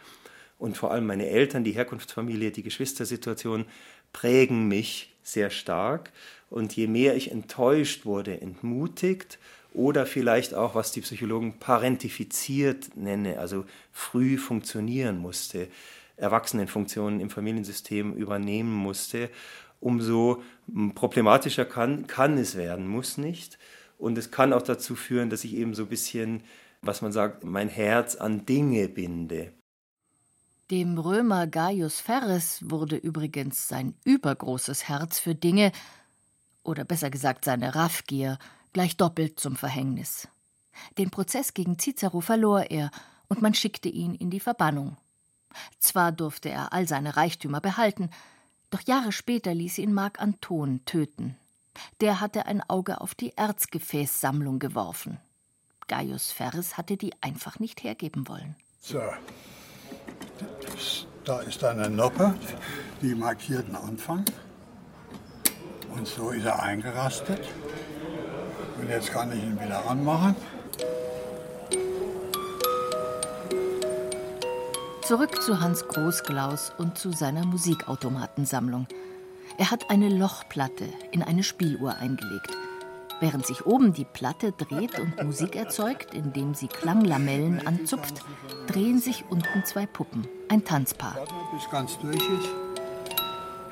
und 0.59 0.77
vor 0.77 0.91
allem 0.91 1.07
meine 1.07 1.27
Eltern, 1.27 1.63
die 1.63 1.71
Herkunftsfamilie, 1.71 2.51
die 2.51 2.63
Geschwistersituation 2.63 3.65
prägen 4.11 4.67
mich 4.67 5.15
sehr 5.23 5.49
stark. 5.49 6.11
Und 6.49 6.75
je 6.75 6.87
mehr 6.87 7.15
ich 7.15 7.31
enttäuscht 7.31 8.05
wurde, 8.05 8.41
entmutigt 8.41 9.39
oder 9.73 10.05
vielleicht 10.05 10.53
auch, 10.53 10.75
was 10.75 10.91
die 10.91 11.01
Psychologen 11.01 11.59
parentifiziert 11.59 12.97
nenne, 12.97 13.39
also 13.39 13.65
früh 13.91 14.37
funktionieren 14.37 15.17
musste, 15.17 15.67
Erwachsenenfunktionen 16.17 17.21
im 17.21 17.29
Familiensystem 17.29 18.13
übernehmen 18.13 18.73
musste, 18.73 19.29
umso 19.79 20.41
problematischer 20.95 21.65
kann, 21.65 22.07
kann 22.07 22.37
es 22.37 22.55
werden, 22.55 22.87
muss 22.87 23.17
nicht. 23.17 23.57
Und 23.97 24.17
es 24.17 24.31
kann 24.31 24.53
auch 24.53 24.61
dazu 24.61 24.95
führen, 24.95 25.29
dass 25.29 25.43
ich 25.43 25.53
eben 25.55 25.73
so 25.73 25.83
ein 25.83 25.89
bisschen, 25.89 26.41
was 26.81 27.01
man 27.01 27.11
sagt, 27.11 27.43
mein 27.43 27.69
Herz 27.69 28.15
an 28.15 28.45
Dinge 28.45 28.87
binde. 28.87 29.51
Dem 30.71 30.97
Römer 30.97 31.47
Gaius 31.47 31.99
Ferres 31.99 32.59
wurde 32.69 32.95
übrigens 32.95 33.67
sein 33.67 33.95
übergroßes 34.05 34.87
Herz 34.87 35.19
für 35.19 35.35
Dinge, 35.35 35.71
oder 36.63 36.85
besser 36.85 37.09
gesagt 37.09 37.45
seine 37.45 37.73
Raffgier, 37.73 38.37
gleich 38.71 38.95
doppelt 38.95 39.39
zum 39.39 39.55
Verhängnis. 39.55 40.27
Den 40.97 41.09
Prozess 41.09 41.53
gegen 41.53 41.79
Cicero 41.79 42.21
verlor 42.21 42.69
er, 42.69 42.91
und 43.27 43.41
man 43.41 43.53
schickte 43.53 43.89
ihn 43.89 44.13
in 44.13 44.29
die 44.29 44.39
Verbannung. 44.39 44.97
Zwar 45.79 46.11
durfte 46.11 46.49
er 46.49 46.71
all 46.71 46.87
seine 46.87 47.17
Reichtümer 47.17 47.61
behalten, 47.61 48.09
doch 48.69 48.81
Jahre 48.81 49.11
später 49.11 49.53
ließ 49.53 49.77
ihn 49.79 49.93
Marc 49.93 50.21
Anton 50.21 50.81
töten. 50.85 51.35
Der 52.01 52.19
hatte 52.19 52.45
ein 52.45 52.61
Auge 52.67 53.01
auf 53.01 53.15
die 53.15 53.35
Erzgefäßsammlung 53.37 54.59
geworfen. 54.59 55.19
Gaius 55.87 56.31
Ferres 56.31 56.77
hatte 56.77 56.97
die 56.97 57.13
einfach 57.21 57.59
nicht 57.59 57.83
hergeben 57.83 58.27
wollen. 58.27 58.55
So, 58.79 59.01
da 61.25 61.39
ist 61.41 61.63
eine 61.63 61.89
Noppe, 61.89 62.35
die 63.01 63.15
markiert 63.15 63.67
den 63.67 63.75
Anfang. 63.75 64.23
Und 65.95 66.07
so 66.07 66.29
ist 66.29 66.45
er 66.45 66.61
eingerastet. 66.61 67.47
Und 68.79 68.89
jetzt 68.89 69.11
kann 69.11 69.31
ich 69.31 69.43
ihn 69.43 69.59
wieder 69.59 69.85
anmachen. 69.89 70.35
Zurück 75.09 75.41
zu 75.41 75.59
Hans 75.59 75.87
Großglaus 75.87 76.71
und 76.77 76.99
zu 76.99 77.11
seiner 77.11 77.43
Musikautomatensammlung. 77.43 78.85
Er 79.57 79.71
hat 79.71 79.89
eine 79.89 80.07
Lochplatte 80.07 80.85
in 81.11 81.23
eine 81.23 81.41
Spieluhr 81.41 81.95
eingelegt. 81.95 82.55
Während 83.19 83.43
sich 83.47 83.65
oben 83.65 83.91
die 83.93 84.05
Platte 84.05 84.51
dreht 84.51 84.99
und 84.99 85.19
Musik 85.23 85.55
erzeugt, 85.55 86.13
indem 86.13 86.53
sie 86.53 86.67
Klanglamellen 86.67 87.65
anzupft, 87.65 88.21
drehen 88.67 88.99
sich 88.99 89.25
unten 89.31 89.65
zwei 89.65 89.87
Puppen, 89.87 90.27
ein 90.47 90.63
Tanzpaar. 90.63 91.25
Bis 91.55 91.67
ganz 91.71 91.97
durch 91.97 92.13
ist. 92.13 92.49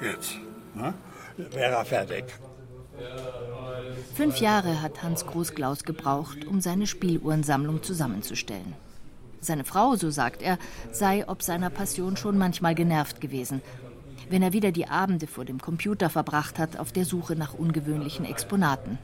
Jetzt. 0.02 0.32
Ne? 0.74 0.92
Wäre 1.52 1.76
er 1.76 1.86
fertig. 1.86 2.34
Fünf 4.16 4.38
Jahre 4.38 4.82
hat 4.82 5.04
Hans 5.04 5.24
Großklaus 5.28 5.84
gebraucht, 5.84 6.46
um 6.48 6.62
seine 6.62 6.88
Spieluhrensammlung 6.88 7.84
zusammenzustellen. 7.84 8.74
Seine 9.48 9.64
Frau, 9.64 9.96
so 9.96 10.12
sagt 10.12 10.42
er, 10.42 10.60
sei 10.92 11.28
ob 11.28 11.42
seiner 11.42 11.70
Passion 11.70 12.18
schon 12.18 12.38
manchmal 12.38 12.76
genervt 12.76 13.22
gewesen, 13.22 13.62
wenn 14.30 14.44
er 14.44 14.52
wieder 14.52 14.74
die 14.74 14.88
Abende 14.88 15.26
vor 15.26 15.46
dem 15.46 15.60
Computer 15.60 16.10
verbracht 16.10 16.60
hat 16.60 16.78
auf 16.78 16.92
der 16.92 17.06
Suche 17.06 17.36
nach 17.36 17.54
ungewöhnlichen 17.54 18.26
Exponaten. 18.26 19.00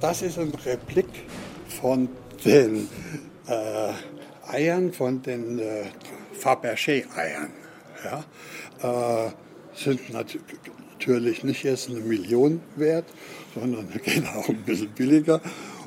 Das 0.00 0.20
ist 0.20 0.38
ein 0.38 0.52
Replik 0.66 1.08
von 1.80 2.10
den 2.44 2.88
äh, 3.46 3.92
Eiern, 4.46 4.92
von 4.92 5.22
den 5.22 5.58
äh, 5.58 5.84
Fabergé-Eiern. 6.38 7.50
Ja? 8.04 9.26
Äh, 9.26 9.30
sind 9.74 10.12
natürlich 10.12 11.42
nicht 11.42 11.64
erst 11.64 11.88
eine 11.88 12.00
Million 12.00 12.60
wert, 12.76 13.06
sondern 13.54 13.88
gehen 14.04 14.26
auch 14.26 14.48
ein 14.50 14.62
bisschen 14.62 14.90
billiger. 14.90 15.40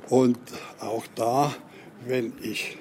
Und 0.10 0.40
auch 0.80 1.06
da, 1.16 1.54
wenn 2.08 2.34
ich, 2.42 2.78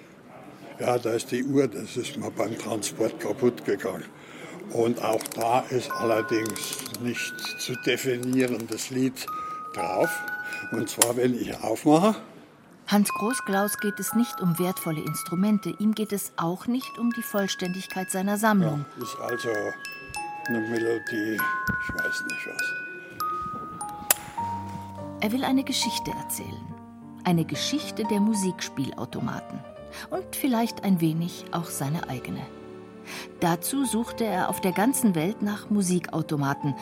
ja, 0.79 0.99
da 0.99 1.11
ist 1.11 1.31
die 1.31 1.45
Uhr, 1.45 1.69
das 1.69 1.97
ist 1.97 2.17
mal 2.17 2.31
beim 2.31 2.57
Transport 2.59 3.19
kaputt 3.21 3.65
gegangen. 3.65 4.05
Und 4.73 5.03
auch 5.03 5.23
da 5.35 5.61
ist 5.71 5.91
allerdings 5.91 6.79
nicht 7.01 7.35
zu 7.61 7.75
definierendes 7.87 8.91
Lied 8.91 9.27
drauf. 9.75 10.11
Und 10.73 10.89
zwar, 10.89 11.17
wenn 11.17 11.35
ich 11.35 11.57
aufmache. 11.63 12.17
Hans 12.89 13.09
Großklaus 13.11 13.79
geht 13.79 13.99
es 13.99 14.15
nicht 14.15 14.41
um 14.41 14.59
wertvolle 14.59 15.01
Instrumente, 15.01 15.75
ihm 15.79 15.95
geht 15.95 16.13
es 16.13 16.33
auch 16.37 16.67
nicht 16.69 16.99
um 16.99 17.13
die 17.13 17.23
Vollständigkeit 17.23 18.11
seiner 18.11 18.39
Sammlung. 18.39 18.85
Ja, 18.97 19.03
ist 19.03 19.17
also 19.19 19.49
eine 20.47 20.61
Melodie, 20.61 21.35
ich 21.35 21.95
weiß 21.95 22.23
nicht 22.29 22.47
was. 22.47 22.87
Er 25.21 25.33
will 25.33 25.43
eine 25.43 25.65
Geschichte 25.65 26.13
erzählen. 26.13 26.75
Eine 27.25 27.45
Geschichte 27.45 28.05
der 28.05 28.21
Musikspielautomaten. 28.21 29.59
Und 30.11 30.37
vielleicht 30.37 30.85
ein 30.85 31.01
wenig 31.01 31.45
auch 31.53 31.67
seine 31.67 32.09
eigene. 32.09 32.41
Dazu 33.41 33.85
suchte 33.85 34.25
er 34.25 34.49
auf 34.49 34.61
der 34.61 34.73
ganzen 34.73 35.15
Welt 35.15 35.43
nach 35.43 35.71
Musikautomaten, 35.71 36.75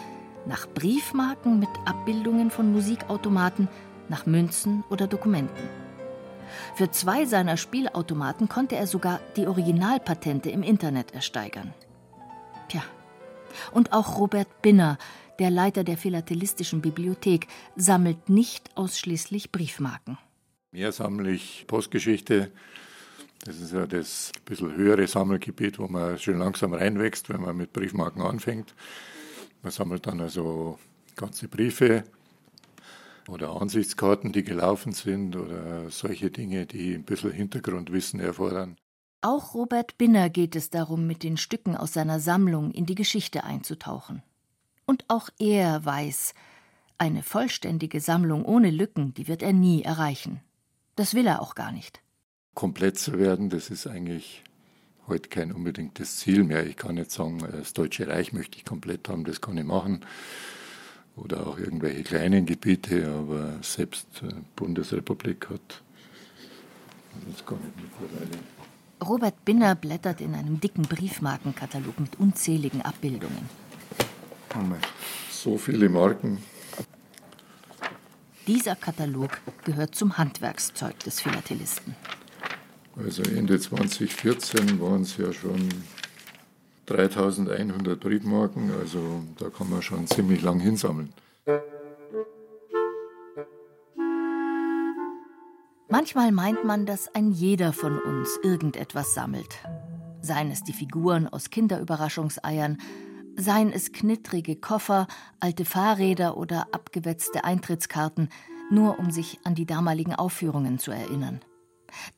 nach 0.46 0.66
Briefmarken 0.68 1.58
mit 1.58 1.68
Abbildungen 1.84 2.50
von 2.50 2.72
Musikautomaten, 2.72 3.68
nach 4.08 4.26
Münzen 4.26 4.84
oder 4.90 5.06
Dokumenten. 5.06 5.68
Für 6.74 6.90
zwei 6.90 7.24
seiner 7.24 7.56
Spielautomaten 7.56 8.48
konnte 8.48 8.76
er 8.76 8.86
sogar 8.86 9.20
die 9.36 9.46
Originalpatente 9.46 10.50
im 10.50 10.62
Internet 10.62 11.12
ersteigern. 11.14 11.72
Tja, 12.68 12.82
und 13.72 13.92
auch 13.92 14.18
Robert 14.18 14.62
Binner, 14.62 14.98
der 15.38 15.50
Leiter 15.50 15.84
der 15.84 15.96
Philatelistischen 15.96 16.80
Bibliothek, 16.80 17.48
sammelt 17.76 18.28
nicht 18.28 18.70
ausschließlich 18.76 19.52
Briefmarken. 19.52 20.18
Mehr 20.70 20.92
sammle 20.92 21.30
ich 21.30 21.64
Postgeschichte. 21.66 22.50
Das 23.44 23.60
ist 23.60 23.72
ja 23.74 23.86
das 23.86 24.32
bisschen 24.46 24.74
höhere 24.74 25.06
Sammelgebiet, 25.06 25.78
wo 25.78 25.86
man 25.86 26.18
schön 26.18 26.38
langsam 26.38 26.72
reinwächst, 26.72 27.28
wenn 27.28 27.42
man 27.42 27.56
mit 27.56 27.74
Briefmarken 27.74 28.22
anfängt. 28.22 28.74
Man 29.62 29.70
sammelt 29.70 30.06
dann 30.06 30.20
also 30.20 30.78
ganze 31.14 31.48
Briefe 31.48 32.04
oder 33.28 33.50
Ansichtskarten, 33.60 34.32
die 34.32 34.44
gelaufen 34.44 34.92
sind 34.92 35.36
oder 35.36 35.90
solche 35.90 36.30
Dinge, 36.30 36.64
die 36.66 36.94
ein 36.94 37.04
bisschen 37.04 37.32
Hintergrundwissen 37.32 38.18
erfordern. 38.18 38.76
Auch 39.20 39.54
Robert 39.54 39.96
Binner 39.98 40.28
geht 40.28 40.56
es 40.56 40.70
darum, 40.70 41.06
mit 41.06 41.22
den 41.22 41.36
Stücken 41.36 41.76
aus 41.76 41.94
seiner 41.94 42.20
Sammlung 42.20 42.70
in 42.72 42.86
die 42.86 42.94
Geschichte 42.94 43.44
einzutauchen. 43.44 44.22
Und 44.86 45.04
auch 45.08 45.30
er 45.38 45.84
weiß, 45.84 46.34
eine 46.98 47.22
vollständige 47.22 48.00
Sammlung 48.00 48.44
ohne 48.44 48.70
Lücken, 48.70 49.14
die 49.14 49.28
wird 49.28 49.42
er 49.42 49.52
nie 49.52 49.82
erreichen. 49.82 50.40
Das 50.96 51.14
will 51.14 51.26
er 51.26 51.40
auch 51.40 51.54
gar 51.54 51.72
nicht. 51.72 52.03
Komplett 52.54 52.98
zu 52.98 53.18
werden, 53.18 53.50
das 53.50 53.70
ist 53.70 53.86
eigentlich 53.86 54.42
heute 55.08 55.28
kein 55.28 55.52
unbedingtes 55.52 56.18
Ziel 56.18 56.44
mehr. 56.44 56.66
Ich 56.66 56.76
kann 56.76 56.94
nicht 56.94 57.10
sagen, 57.10 57.38
das 57.50 57.72
Deutsche 57.72 58.06
Reich 58.08 58.32
möchte 58.32 58.58
ich 58.58 58.64
komplett 58.64 59.08
haben, 59.08 59.24
das 59.24 59.40
kann 59.40 59.58
ich 59.58 59.64
machen. 59.64 60.04
Oder 61.16 61.46
auch 61.46 61.58
irgendwelche 61.58 62.02
kleinen 62.02 62.46
Gebiete, 62.46 63.08
aber 63.08 63.58
selbst 63.62 64.06
äh, 64.22 64.34
Bundesrepublik 64.56 65.48
hat. 65.50 65.82
Das 67.30 67.46
kann 67.46 67.58
ich 67.58 67.82
mittlerweile. 67.82 68.38
Robert 69.04 69.44
Binner 69.44 69.74
blättert 69.74 70.20
in 70.20 70.34
einem 70.34 70.60
dicken 70.60 70.82
Briefmarkenkatalog 70.82 72.00
mit 72.00 72.18
unzähligen 72.18 72.82
Abbildungen. 72.82 73.48
So 75.30 75.58
viele 75.58 75.88
Marken. 75.88 76.38
Dieser 78.46 78.76
Katalog 78.76 79.40
gehört 79.64 79.94
zum 79.94 80.16
Handwerkszeug 80.16 80.98
des 81.00 81.20
Philatelisten. 81.20 81.94
Also 82.96 83.22
Ende 83.22 83.58
2014 83.58 84.80
waren 84.80 85.02
es 85.02 85.16
ja 85.16 85.32
schon 85.32 85.68
3100 86.86 87.98
Briefmarken, 87.98 88.70
also 88.80 89.22
da 89.38 89.48
kann 89.48 89.68
man 89.70 89.82
schon 89.82 90.06
ziemlich 90.06 90.42
lang 90.42 90.60
hinsammeln. 90.60 91.12
Manchmal 95.88 96.32
meint 96.32 96.64
man, 96.64 96.86
dass 96.86 97.14
ein 97.14 97.30
jeder 97.30 97.72
von 97.72 97.98
uns 97.98 98.38
irgendetwas 98.42 99.14
sammelt. 99.14 99.58
Seien 100.20 100.50
es 100.50 100.62
die 100.62 100.72
Figuren 100.72 101.28
aus 101.28 101.50
Kinderüberraschungseiern, 101.50 102.78
seien 103.36 103.72
es 103.72 103.92
knittrige 103.92 104.56
Koffer, 104.56 105.06
alte 105.40 105.64
Fahrräder 105.64 106.36
oder 106.36 106.68
abgewetzte 106.72 107.44
Eintrittskarten, 107.44 108.28
nur 108.70 108.98
um 108.98 109.10
sich 109.10 109.38
an 109.44 109.54
die 109.54 109.66
damaligen 109.66 110.14
Aufführungen 110.14 110.78
zu 110.78 110.90
erinnern. 110.90 111.40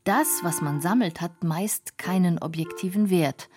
Das, 0.04 0.40
was 0.42 0.61
man 0.61 0.80
sammelt, 0.80 1.21
hat 1.21 1.45
meist 1.45 1.99
keinen 1.99 2.38
objektiven 2.38 3.11
Wert. 3.11 3.49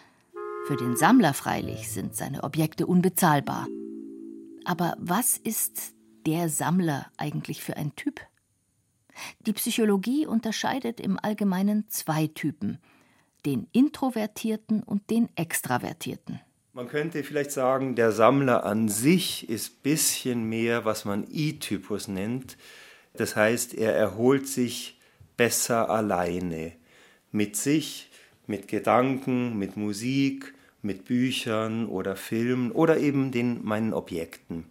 Für 0.68 0.76
den 0.76 0.96
Sammler 0.96 1.34
freilich 1.34 1.90
sind 1.90 2.16
seine 2.16 2.44
Objekte 2.44 2.86
unbezahlbar. 2.86 3.68
Aber 4.66 4.96
was 5.00 5.38
ist 5.38 5.94
der 6.26 6.50
Sammler 6.50 7.08
eigentlich 7.18 7.64
für 7.64 7.78
ein 7.78 7.96
Typ? 7.96 8.22
Die 9.46 9.54
Psychologie 9.54 10.26
unterscheidet 10.26 11.00
im 11.00 11.20
Allgemeinen 11.22 11.88
zwei 11.90 12.28
Typen, 12.28 12.80
den 13.46 13.68
Introvertierten 13.72 14.84
und 14.84 15.10
den 15.10 15.30
Extravertierten. 15.36 16.40
Man 16.74 16.88
könnte 16.88 17.24
vielleicht 17.24 17.52
sagen, 17.52 17.96
der 17.96 18.12
Sammler 18.12 18.64
an 18.64 18.90
sich 18.90 19.50
ist 19.50 19.82
bisschen 19.82 20.44
mehr, 20.44 20.86
was 20.86 21.04
man 21.04 21.26
I-Typus 21.30 22.08
nennt. 22.08 22.58
Das 23.14 23.36
heißt, 23.36 23.74
er 23.74 23.96
erholt 23.96 24.48
sich 24.48 24.99
besser 25.40 25.90
alleine. 25.90 26.74
Mit 27.32 27.56
sich, 27.56 28.10
mit 28.46 28.68
Gedanken, 28.68 29.58
mit 29.58 29.78
Musik, 29.78 30.54
mit 30.82 31.06
Büchern 31.06 31.88
oder 31.88 32.18
Filmen 32.18 32.74
oder 32.74 32.98
eben 32.98 33.32
den 33.32 33.64
meinen 33.64 33.94
Objekten. 33.94 34.66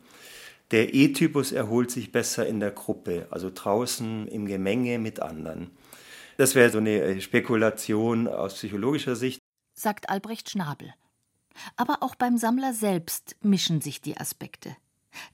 Der 0.71 0.93
E-Typus 0.93 1.53
erholt 1.53 1.91
sich 1.91 2.13
besser 2.13 2.47
in 2.47 2.61
der 2.61 2.73
Gruppe, 2.73 3.29
also 3.31 3.51
draußen 3.53 4.29
im 4.29 4.45
Gemenge 4.45 4.99
mit 4.99 5.21
anderen. 5.21 5.71
Das 6.37 6.55
wäre 6.55 6.69
so 6.69 6.77
eine 6.77 7.01
äh, 7.01 7.21
Spekulation 7.23 8.29
aus 8.29 8.53
psychologischer 8.57 9.17
Sicht. 9.17 9.41
Sagt 9.75 10.11
Albrecht 10.11 10.51
Schnabel. 10.51 10.93
Aber 11.77 12.03
auch 12.03 12.15
beim 12.15 12.37
Sammler 12.37 12.75
selbst 12.75 13.37
mischen 13.41 13.81
sich 13.81 14.03
die 14.03 14.19
Aspekte. 14.19 14.77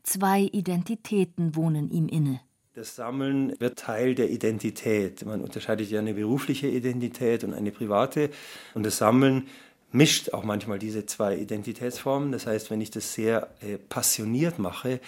Zwei 0.04 0.42
Identitäten 0.42 1.56
wohnen 1.56 1.90
ihm 1.90 2.06
inne. 2.06 2.40
Das 2.76 2.96
Sammeln 2.96 3.54
wird 3.60 3.78
Teil 3.78 4.16
der 4.16 4.30
Identität. 4.30 5.24
Man 5.24 5.42
unterscheidet 5.42 5.88
ja 5.92 6.00
eine 6.00 6.12
berufliche 6.12 6.66
Identität 6.66 7.44
und 7.44 7.54
eine 7.54 7.70
private. 7.70 8.30
Und 8.74 8.84
das 8.84 8.98
Sammeln 8.98 9.46
mischt 9.92 10.34
auch 10.34 10.42
manchmal 10.42 10.80
diese 10.80 11.06
zwei 11.06 11.36
Identitätsformen. 11.36 12.32
Das 12.32 12.48
heißt, 12.48 12.72
wenn 12.72 12.80
ich 12.80 12.90
das 12.90 13.14
sehr 13.14 13.48
äh, 13.60 13.78
passioniert 13.78 14.58
mache, 14.58 14.98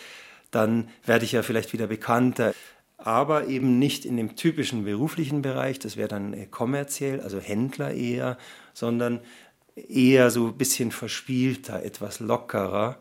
dann 0.52 0.88
werde 1.04 1.24
ich 1.24 1.32
ja 1.32 1.42
vielleicht 1.42 1.72
wieder 1.72 1.88
bekannter. 1.88 2.54
Aber 2.98 3.48
eben 3.48 3.80
nicht 3.80 4.04
in 4.04 4.16
dem 4.16 4.36
typischen 4.36 4.84
beruflichen 4.84 5.42
Bereich, 5.42 5.80
das 5.80 5.96
wäre 5.96 6.06
dann 6.08 6.34
äh, 6.34 6.46
kommerziell, 6.46 7.20
also 7.20 7.40
Händler 7.40 7.92
eher, 7.92 8.38
sondern 8.74 9.18
eher 9.74 10.30
so 10.30 10.46
ein 10.46 10.56
bisschen 10.56 10.92
verspielter, 10.92 11.82
etwas 11.82 12.20
lockerer. 12.20 13.00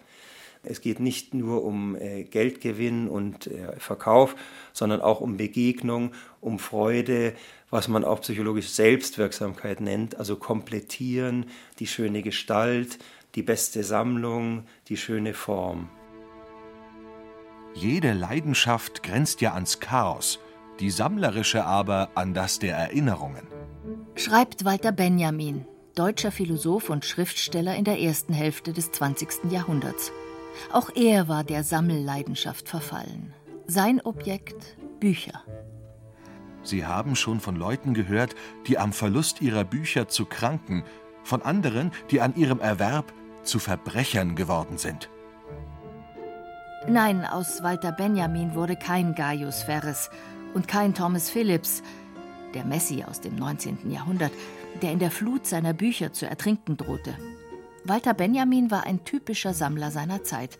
Es 0.67 0.81
geht 0.81 0.99
nicht 0.99 1.33
nur 1.33 1.63
um 1.63 1.95
äh, 1.95 2.23
Geldgewinn 2.23 3.07
und 3.07 3.47
äh, 3.47 3.79
Verkauf, 3.79 4.35
sondern 4.73 5.01
auch 5.01 5.21
um 5.21 5.37
Begegnung, 5.37 6.11
um 6.41 6.59
Freude, 6.59 7.33
was 7.69 7.87
man 7.87 8.03
auch 8.03 8.21
psychologisch 8.21 8.69
Selbstwirksamkeit 8.69 9.81
nennt, 9.81 10.17
also 10.17 10.35
komplettieren, 10.35 11.47
die 11.79 11.87
schöne 11.87 12.21
Gestalt, 12.21 12.99
die 13.35 13.43
beste 13.43 13.83
Sammlung, 13.83 14.63
die 14.87 14.97
schöne 14.97 15.33
Form. 15.33 15.89
Jede 17.73 18.13
Leidenschaft 18.13 19.03
grenzt 19.03 19.41
ja 19.41 19.53
ans 19.53 19.81
Chaos, 19.81 20.39
die 20.79 20.89
sammlerische 20.89 21.65
aber 21.65 22.09
an 22.15 22.33
das 22.33 22.59
der 22.59 22.77
Erinnerungen. 22.77 23.47
Schreibt 24.15 24.63
Walter 24.63 24.93
Benjamin, 24.93 25.65
deutscher 25.93 26.31
Philosoph 26.31 26.89
und 26.89 27.03
Schriftsteller 27.03 27.75
in 27.75 27.83
der 27.83 27.99
ersten 27.99 28.33
Hälfte 28.33 28.71
des 28.71 28.91
20. 28.93 29.51
Jahrhunderts. 29.51 30.13
Auch 30.71 30.89
er 30.95 31.27
war 31.27 31.43
der 31.43 31.63
Sammelleidenschaft 31.63 32.69
verfallen. 32.69 33.33
Sein 33.67 34.01
Objekt 34.01 34.77
Bücher. 34.99 35.41
Sie 36.63 36.85
haben 36.85 37.15
schon 37.15 37.39
von 37.39 37.55
Leuten 37.55 37.93
gehört, 37.93 38.35
die 38.67 38.77
am 38.77 38.91
Verlust 38.91 39.41
ihrer 39.41 39.63
Bücher 39.63 40.07
zu 40.07 40.25
Kranken, 40.25 40.83
von 41.23 41.41
anderen, 41.41 41.91
die 42.11 42.21
an 42.21 42.35
ihrem 42.35 42.59
Erwerb 42.59 43.11
zu 43.43 43.59
Verbrechern 43.59 44.35
geworden 44.35 44.77
sind. 44.77 45.09
Nein, 46.87 47.25
aus 47.25 47.63
Walter 47.63 47.91
Benjamin 47.91 48.53
wurde 48.53 48.75
kein 48.75 49.15
Gaius 49.15 49.63
Ferres 49.63 50.09
und 50.53 50.67
kein 50.67 50.93
Thomas 50.93 51.29
Phillips, 51.29 51.81
der 52.53 52.63
Messi 52.63 53.03
aus 53.03 53.21
dem 53.21 53.35
19. 53.35 53.89
Jahrhundert, 53.91 54.31
der 54.81 54.91
in 54.91 54.99
der 54.99 55.11
Flut 55.11 55.47
seiner 55.47 55.73
Bücher 55.73 56.13
zu 56.13 56.27
ertrinken 56.27 56.77
drohte. 56.77 57.15
Walter 57.87 58.15
Benjamin 58.15 58.71
war 58.71 58.87
ein 58.87 59.05
typischer 59.05 59.53
Sammler 59.53 59.91
seiner 59.91 60.23
Zeit. 60.23 60.57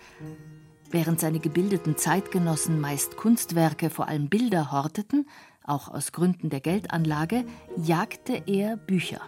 Während 0.91 1.19
seine 1.19 1.39
gebildeten 1.39 1.97
Zeitgenossen 1.97 2.79
meist 2.79 3.17
Kunstwerke, 3.17 3.89
vor 3.89 4.07
allem 4.07 4.29
Bilder, 4.29 4.71
horteten, 4.71 5.27
auch 5.63 5.87
aus 5.87 6.11
Gründen 6.11 6.51
der 6.51 6.59
Geldanlage, 6.61 7.45
jagte 7.77 8.43
er 8.45 8.77
Bücher. 8.77 9.21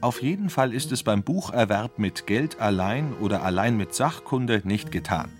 Auf 0.00 0.22
jeden 0.22 0.48
Fall 0.48 0.72
ist 0.72 0.92
es 0.92 1.02
beim 1.02 1.22
Bucherwerb 1.22 1.98
mit 1.98 2.26
Geld 2.26 2.58
allein 2.58 3.12
oder 3.18 3.42
allein 3.42 3.76
mit 3.76 3.94
Sachkunde 3.94 4.62
nicht 4.64 4.90
getan. 4.90 5.30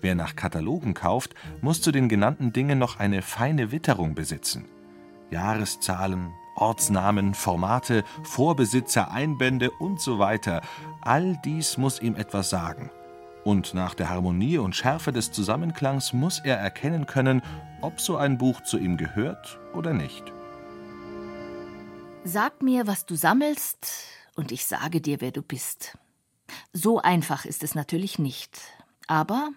Wer 0.00 0.14
nach 0.14 0.36
Katalogen 0.36 0.94
kauft, 0.94 1.34
muss 1.60 1.82
zu 1.82 1.92
den 1.92 2.08
genannten 2.08 2.54
Dingen 2.54 2.78
noch 2.78 2.98
eine 2.98 3.20
feine 3.20 3.72
Witterung 3.72 4.14
besitzen. 4.14 4.64
Jahreszahlen, 5.30 6.32
Ortsnamen, 6.56 7.34
Formate, 7.34 8.04
Vorbesitzer, 8.22 9.10
Einbände 9.10 9.70
und 9.70 10.00
so 10.00 10.18
weiter. 10.18 10.62
All 11.00 11.38
dies 11.44 11.76
muss 11.78 12.00
ihm 12.00 12.16
etwas 12.16 12.50
sagen. 12.50 12.90
Und 13.44 13.74
nach 13.74 13.94
der 13.94 14.08
Harmonie 14.08 14.58
und 14.58 14.74
Schärfe 14.74 15.12
des 15.12 15.30
Zusammenklangs 15.30 16.12
muss 16.12 16.40
er 16.40 16.56
erkennen 16.56 17.06
können, 17.06 17.42
ob 17.82 18.00
so 18.00 18.16
ein 18.16 18.38
Buch 18.38 18.62
zu 18.62 18.78
ihm 18.78 18.96
gehört 18.96 19.58
oder 19.74 19.92
nicht. 19.92 20.32
Sag 22.24 22.62
mir, 22.62 22.86
was 22.86 23.04
du 23.04 23.16
sammelst, 23.16 23.86
und 24.34 24.50
ich 24.50 24.66
sage 24.66 25.00
dir, 25.00 25.20
wer 25.20 25.30
du 25.30 25.42
bist. 25.42 25.98
So 26.72 27.00
einfach 27.00 27.44
ist 27.44 27.62
es 27.62 27.74
natürlich 27.74 28.18
nicht. 28.18 28.60
Aber, 29.06 29.50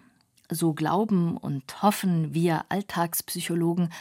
so 0.50 0.74
glauben 0.74 1.38
und 1.38 1.82
hoffen 1.82 2.34
wir 2.34 2.66
Alltagspsychologen, 2.70 3.92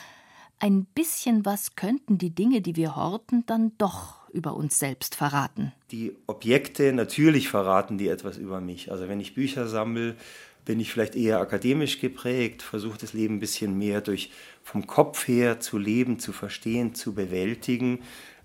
ein 0.58 0.84
bisschen 0.84 1.44
was 1.44 1.76
könnten 1.76 2.18
die 2.18 2.30
Dinge, 2.30 2.60
die 2.60 2.76
wir 2.76 2.96
horten, 2.96 3.44
dann 3.46 3.72
doch 3.78 4.28
über 4.30 4.54
uns 4.54 4.78
selbst 4.78 5.14
verraten. 5.14 5.72
Die 5.90 6.16
Objekte, 6.26 6.92
natürlich 6.92 7.48
verraten 7.48 7.98
die 7.98 8.08
etwas 8.08 8.36
über 8.36 8.60
mich. 8.60 8.90
Also 8.90 9.08
wenn 9.08 9.20
ich 9.20 9.34
Bücher 9.34 9.66
sammle, 9.66 10.16
bin 10.64 10.80
ich 10.80 10.92
vielleicht 10.92 11.14
eher 11.14 11.40
akademisch 11.40 12.00
geprägt, 12.00 12.62
versuche 12.62 12.98
das 12.98 13.12
Leben 13.12 13.36
ein 13.36 13.40
bisschen 13.40 13.78
mehr 13.78 14.00
durch 14.00 14.30
vom 14.62 14.86
Kopf 14.86 15.28
her 15.28 15.60
zu 15.60 15.78
leben, 15.78 16.18
zu 16.18 16.32
verstehen, 16.32 16.94
zu 16.94 17.14
bewältigen. 17.14 18.00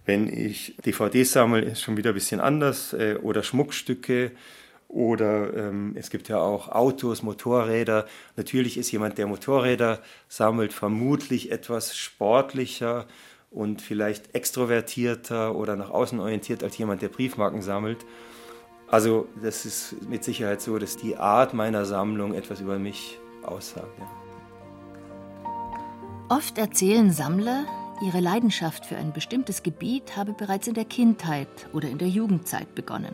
Wenn 0.06 0.28
ich 0.28 0.76
DVDs 0.86 1.32
sammle, 1.32 1.62
ist 1.62 1.82
schon 1.82 1.98
wieder 1.98 2.12
ein 2.12 2.16
bisschen 2.16 2.40
anders 2.40 2.94
äh, 2.94 3.18
oder 3.22 3.44
Schmuckstücke 3.44 4.32
oder 4.92 5.54
ähm, 5.56 5.94
es 5.96 6.10
gibt 6.10 6.28
ja 6.28 6.38
auch 6.38 6.68
Autos, 6.68 7.24
Motorräder. 7.24 8.06
Natürlich 8.36 8.78
ist 8.78 8.92
jemand, 8.92 9.18
der 9.18 9.28
Motorräder 9.28 10.00
sammelt, 10.28 10.74
vermutlich 10.74 11.52
etwas 11.52 11.96
sportlicher 11.96 13.06
und 13.50 13.82
vielleicht 13.82 14.36
extrovertierter 14.36 15.56
oder 15.56 15.76
nach 15.76 15.90
außen 15.90 16.20
orientiert 16.20 16.64
als 16.64 16.78
jemand, 16.78 17.02
der 17.02 17.10
Briefmarken 17.10 17.62
sammelt. 17.62 18.06
Also 18.88 19.30
das 19.42 19.66
ist 19.66 19.96
mit 20.10 20.26
Sicherheit 20.26 20.62
so, 20.62 20.78
dass 20.78 20.98
die 20.98 21.16
Art 21.16 21.54
meiner 21.54 21.86
Sammlung 21.86 22.34
etwas 22.34 22.60
über 22.60 22.78
mich 22.78 23.18
aussagt. 23.44 23.98
Ja. 23.98 24.10
Oft 26.28 26.58
erzählen 26.58 27.12
Sammler, 27.12 27.66
Ihre 28.02 28.20
Leidenschaft 28.20 28.86
für 28.86 28.98
ein 28.98 29.14
bestimmtes 29.14 29.64
Gebiet 29.64 30.18
habe 30.18 30.34
bereits 30.34 30.68
in 30.68 30.74
der 30.74 30.86
Kindheit 30.86 31.48
oder 31.72 31.88
in 31.88 31.98
der 31.98 32.10
Jugendzeit 32.10 32.74
begonnen. 32.74 33.14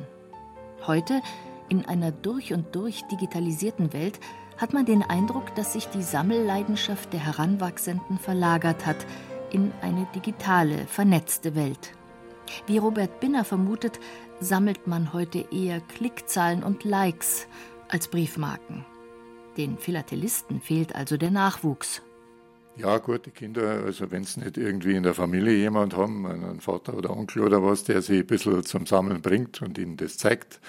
Heute, 0.86 1.22
in 1.70 1.86
einer 1.86 2.12
durch 2.12 2.54
und 2.54 2.76
durch 2.76 3.04
digitalisierten 3.12 3.94
Welt, 3.94 4.20
hat 4.58 4.74
man 4.74 4.86
den 4.86 5.04
Eindruck, 5.04 5.54
dass 5.56 5.74
sich 5.74 5.88
die 5.88 6.02
Sammelleidenschaft 6.02 7.14
der 7.14 7.26
Heranwachsenden 7.26 8.18
verlagert 8.18 8.86
hat 8.86 9.06
in 9.52 9.72
eine 9.82 10.08
digitale, 10.16 10.88
vernetzte 10.88 11.56
Welt. 11.56 11.94
Wie 12.66 12.78
Robert 12.78 13.20
Binner 13.20 13.44
vermutet, 13.44 14.00
sammelt 14.40 14.88
man 14.88 15.14
heute 15.14 15.46
eher 15.52 15.80
Klickzahlen 15.80 16.64
und 16.64 16.84
Likes 16.84 17.48
als 17.90 18.08
Briefmarken. 18.08 18.86
Den 19.58 19.78
Philatelisten 19.78 20.62
fehlt 20.62 20.96
also 20.96 21.18
der 21.18 21.32
Nachwuchs. 21.32 22.02
Ja, 22.76 23.00
gut, 23.00 23.26
die 23.26 23.32
Kinder, 23.32 23.82
also 23.86 24.12
wenn 24.12 24.22
es 24.22 24.38
nicht 24.38 24.58
irgendwie 24.58 24.96
in 24.96 25.02
der 25.02 25.16
Familie 25.16 25.56
jemand 25.56 25.96
haben, 25.96 26.28
einen 26.28 26.62
Vater 26.62 26.94
oder 26.94 27.10
Onkel 27.10 27.42
oder 27.42 27.64
was, 27.64 27.84
der 27.84 28.04
sie 28.04 28.20
ein 28.20 28.28
bisschen 28.28 28.64
zum 28.64 28.86
Sammeln 28.86 29.22
bringt 29.22 29.64
und 29.64 29.80
ihnen 29.80 29.98
das 29.98 30.18
zeigt 30.18 30.60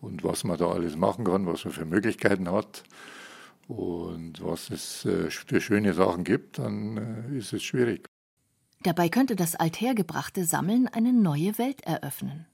und 0.00 0.24
was 0.24 0.44
man 0.44 0.58
da 0.58 0.68
alles 0.68 0.96
machen 0.96 1.24
kann, 1.24 1.46
was 1.46 1.64
man 1.64 1.74
für 1.74 1.84
Möglichkeiten 1.84 2.50
hat 2.50 2.84
und 3.68 4.44
was 4.44 4.70
es 4.70 5.04
äh, 5.04 5.30
für 5.30 5.60
schöne 5.60 5.94
Sachen 5.94 6.24
gibt, 6.24 6.58
dann 6.58 7.28
äh, 7.32 7.38
ist 7.38 7.52
es 7.52 7.62
schwierig. 7.62 8.08
Dabei 8.82 9.08
könnte 9.08 9.36
das 9.36 9.56
althergebrachte 9.56 10.44
Sammeln 10.44 10.88
eine 10.88 11.12
neue 11.12 11.58
Welt 11.58 11.82
eröffnen. 11.82 12.46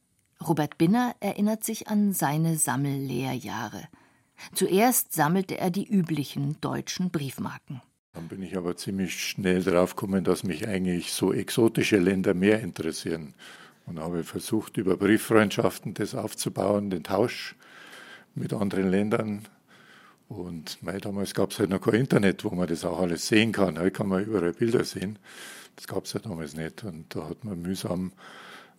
Robert 0.46 0.76
Binner 0.76 1.14
erinnert 1.20 1.64
sich 1.64 1.88
an 1.88 2.12
seine 2.12 2.56
Sammellehrjahre. 2.56 3.88
Zuerst 4.52 5.12
sammelte 5.12 5.56
er 5.56 5.70
die 5.70 5.86
üblichen 5.86 6.60
deutschen 6.60 7.10
Briefmarken. 7.10 7.80
Dann 8.12 8.28
bin 8.28 8.42
ich 8.42 8.56
aber 8.56 8.76
ziemlich 8.76 9.22
schnell 9.22 9.62
drauf 9.62 9.94
gekommen, 9.94 10.24
dass 10.24 10.42
mich 10.42 10.66
eigentlich 10.66 11.12
so 11.12 11.32
exotische 11.32 11.98
Länder 11.98 12.34
mehr 12.34 12.60
interessieren. 12.60 13.34
Und 13.86 14.00
habe 14.00 14.24
versucht, 14.24 14.76
über 14.76 14.96
Brieffreundschaften 14.96 15.94
das 15.94 16.14
aufzubauen, 16.14 16.90
den 16.90 17.04
Tausch 17.04 17.54
mit 18.34 18.52
anderen 18.52 18.90
Ländern. 18.90 19.46
Und 20.28 20.82
mei, 20.82 20.98
damals 20.98 21.34
gab 21.34 21.52
es 21.52 21.60
halt 21.60 21.70
noch 21.70 21.80
kein 21.80 21.94
Internet, 21.94 22.44
wo 22.44 22.50
man 22.50 22.66
das 22.66 22.84
auch 22.84 22.98
alles 23.00 23.28
sehen 23.28 23.52
kann. 23.52 23.78
Heute 23.78 23.92
kann 23.92 24.08
man 24.08 24.24
überall 24.24 24.52
Bilder 24.52 24.84
sehen. 24.84 25.18
Das 25.76 25.86
gab 25.86 26.04
es 26.04 26.14
ja 26.14 26.20
damals 26.20 26.56
nicht. 26.56 26.82
Und 26.82 27.14
da 27.14 27.28
hat 27.28 27.44
man 27.44 27.62
mühsam 27.62 28.12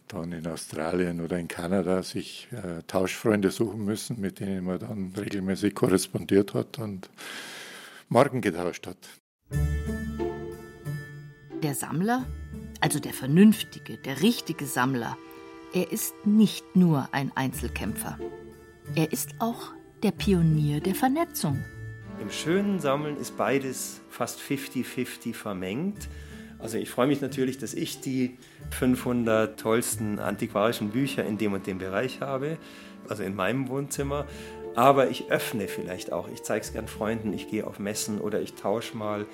dann 0.07 0.31
in 0.31 0.47
Australien 0.47 1.21
oder 1.21 1.37
in 1.37 1.47
Kanada 1.47 2.03
sich 2.03 2.47
äh, 2.51 2.81
Tauschfreunde 2.87 3.51
suchen 3.51 3.83
müssen, 3.85 4.19
mit 4.19 4.39
denen 4.39 4.65
man 4.65 4.79
dann 4.79 5.13
regelmäßig 5.17 5.75
korrespondiert 5.75 6.53
hat 6.53 6.79
und 6.79 7.09
Marken 8.09 8.41
getauscht 8.41 8.87
hat. 8.87 8.97
Der 11.63 11.75
Sammler, 11.75 12.25
also 12.81 12.99
der 12.99 13.13
vernünftige, 13.13 13.97
der 13.97 14.21
richtige 14.21 14.65
Sammler, 14.65 15.17
er 15.73 15.91
ist 15.91 16.13
nicht 16.25 16.75
nur 16.75 17.09
ein 17.11 17.31
Einzelkämpfer. 17.35 18.17
Er 18.95 19.11
ist 19.11 19.31
auch 19.39 19.73
der 20.03 20.11
Pionier 20.11 20.79
der 20.79 20.95
Vernetzung. 20.95 21.63
Im 22.21 22.31
schönen 22.31 22.79
Sammeln 22.79 23.17
ist 23.17 23.37
beides 23.37 24.01
fast 24.09 24.39
50-50 24.39 25.33
vermengt. 25.33 26.07
Also 26.59 26.77
ich 26.77 26.89
freue 26.89 27.07
mich 27.07 27.21
natürlich, 27.21 27.57
dass 27.57 27.73
ich 27.73 28.01
die 28.01 28.37
500 28.71 29.59
tollsten 29.59 30.19
antiquarischen 30.19 30.89
Bücher 30.89 31.23
in 31.25 31.37
dem 31.37 31.53
und 31.53 31.67
dem 31.67 31.77
Bereich 31.77 32.21
habe, 32.21 32.57
also 33.07 33.23
in 33.23 33.35
meinem 33.35 33.69
Wohnzimmer. 33.69 34.25
Aber 34.75 35.09
ich 35.09 35.29
öffne 35.29 35.67
vielleicht 35.67 36.11
auch. 36.11 36.27
Ich 36.29 36.43
zeige 36.43 36.61
es 36.61 36.73
gern 36.73 36.87
Freunden, 36.87 37.33
ich 37.33 37.49
gehe 37.49 37.67
auf 37.67 37.79
Messen 37.79 38.19
oder 38.19 38.41
ich 38.41 38.53
tausche 38.53 38.97
mal. 38.97 39.25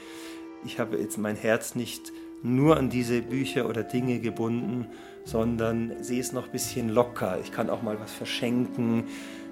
Ich 0.65 0.79
habe 0.79 0.97
jetzt 0.97 1.17
mein 1.17 1.35
Herz 1.35 1.75
nicht 1.75 2.11
nur 2.43 2.77
an 2.77 2.89
diese 2.89 3.21
Bücher 3.21 3.67
oder 3.67 3.83
Dinge 3.83 4.19
gebunden, 4.19 4.87
sondern 5.23 6.03
sehe 6.03 6.19
es 6.19 6.33
noch 6.33 6.45
ein 6.45 6.51
bisschen 6.51 6.89
locker. 6.89 7.39
Ich 7.41 7.51
kann 7.51 7.69
auch 7.69 7.81
mal 7.81 7.99
was 7.99 8.11
verschenken, 8.11 9.05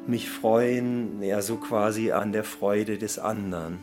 mich 0.07 0.29
freuen, 0.29 1.23
ja, 1.23 1.41
so 1.41 1.55
quasi 1.55 2.11
an 2.11 2.31
der 2.31 2.43
Freude 2.43 2.97
des 2.97 3.17
anderen. 3.17 3.79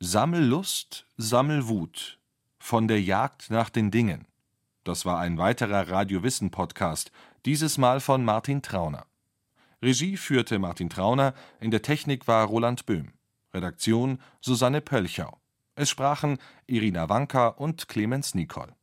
Sammellust, 0.00 1.06
Sammelwut 1.18 2.18
von 2.58 2.88
der 2.88 3.02
Jagd 3.02 3.50
nach 3.50 3.68
den 3.68 3.90
Dingen. 3.90 4.26
Das 4.84 5.04
war 5.04 5.18
ein 5.18 5.36
weiterer 5.36 5.90
Radiowissen-Podcast, 5.90 7.12
dieses 7.44 7.76
Mal 7.76 8.00
von 8.00 8.24
Martin 8.24 8.62
Trauner. 8.62 9.04
Regie 9.82 10.16
führte 10.16 10.58
Martin 10.58 10.90
Trauner, 10.90 11.34
in 11.60 11.70
der 11.70 11.82
Technik 11.82 12.26
war 12.26 12.46
Roland 12.46 12.84
Böhm. 12.84 13.12
Redaktion 13.54 14.20
Susanne 14.40 14.80
Pölchau. 14.80 15.38
Es 15.76 15.88
sprachen 15.88 16.38
Irina 16.66 17.08
Wanka 17.08 17.48
und 17.48 17.86
Clemens 17.88 18.34
Nicol. 18.34 18.74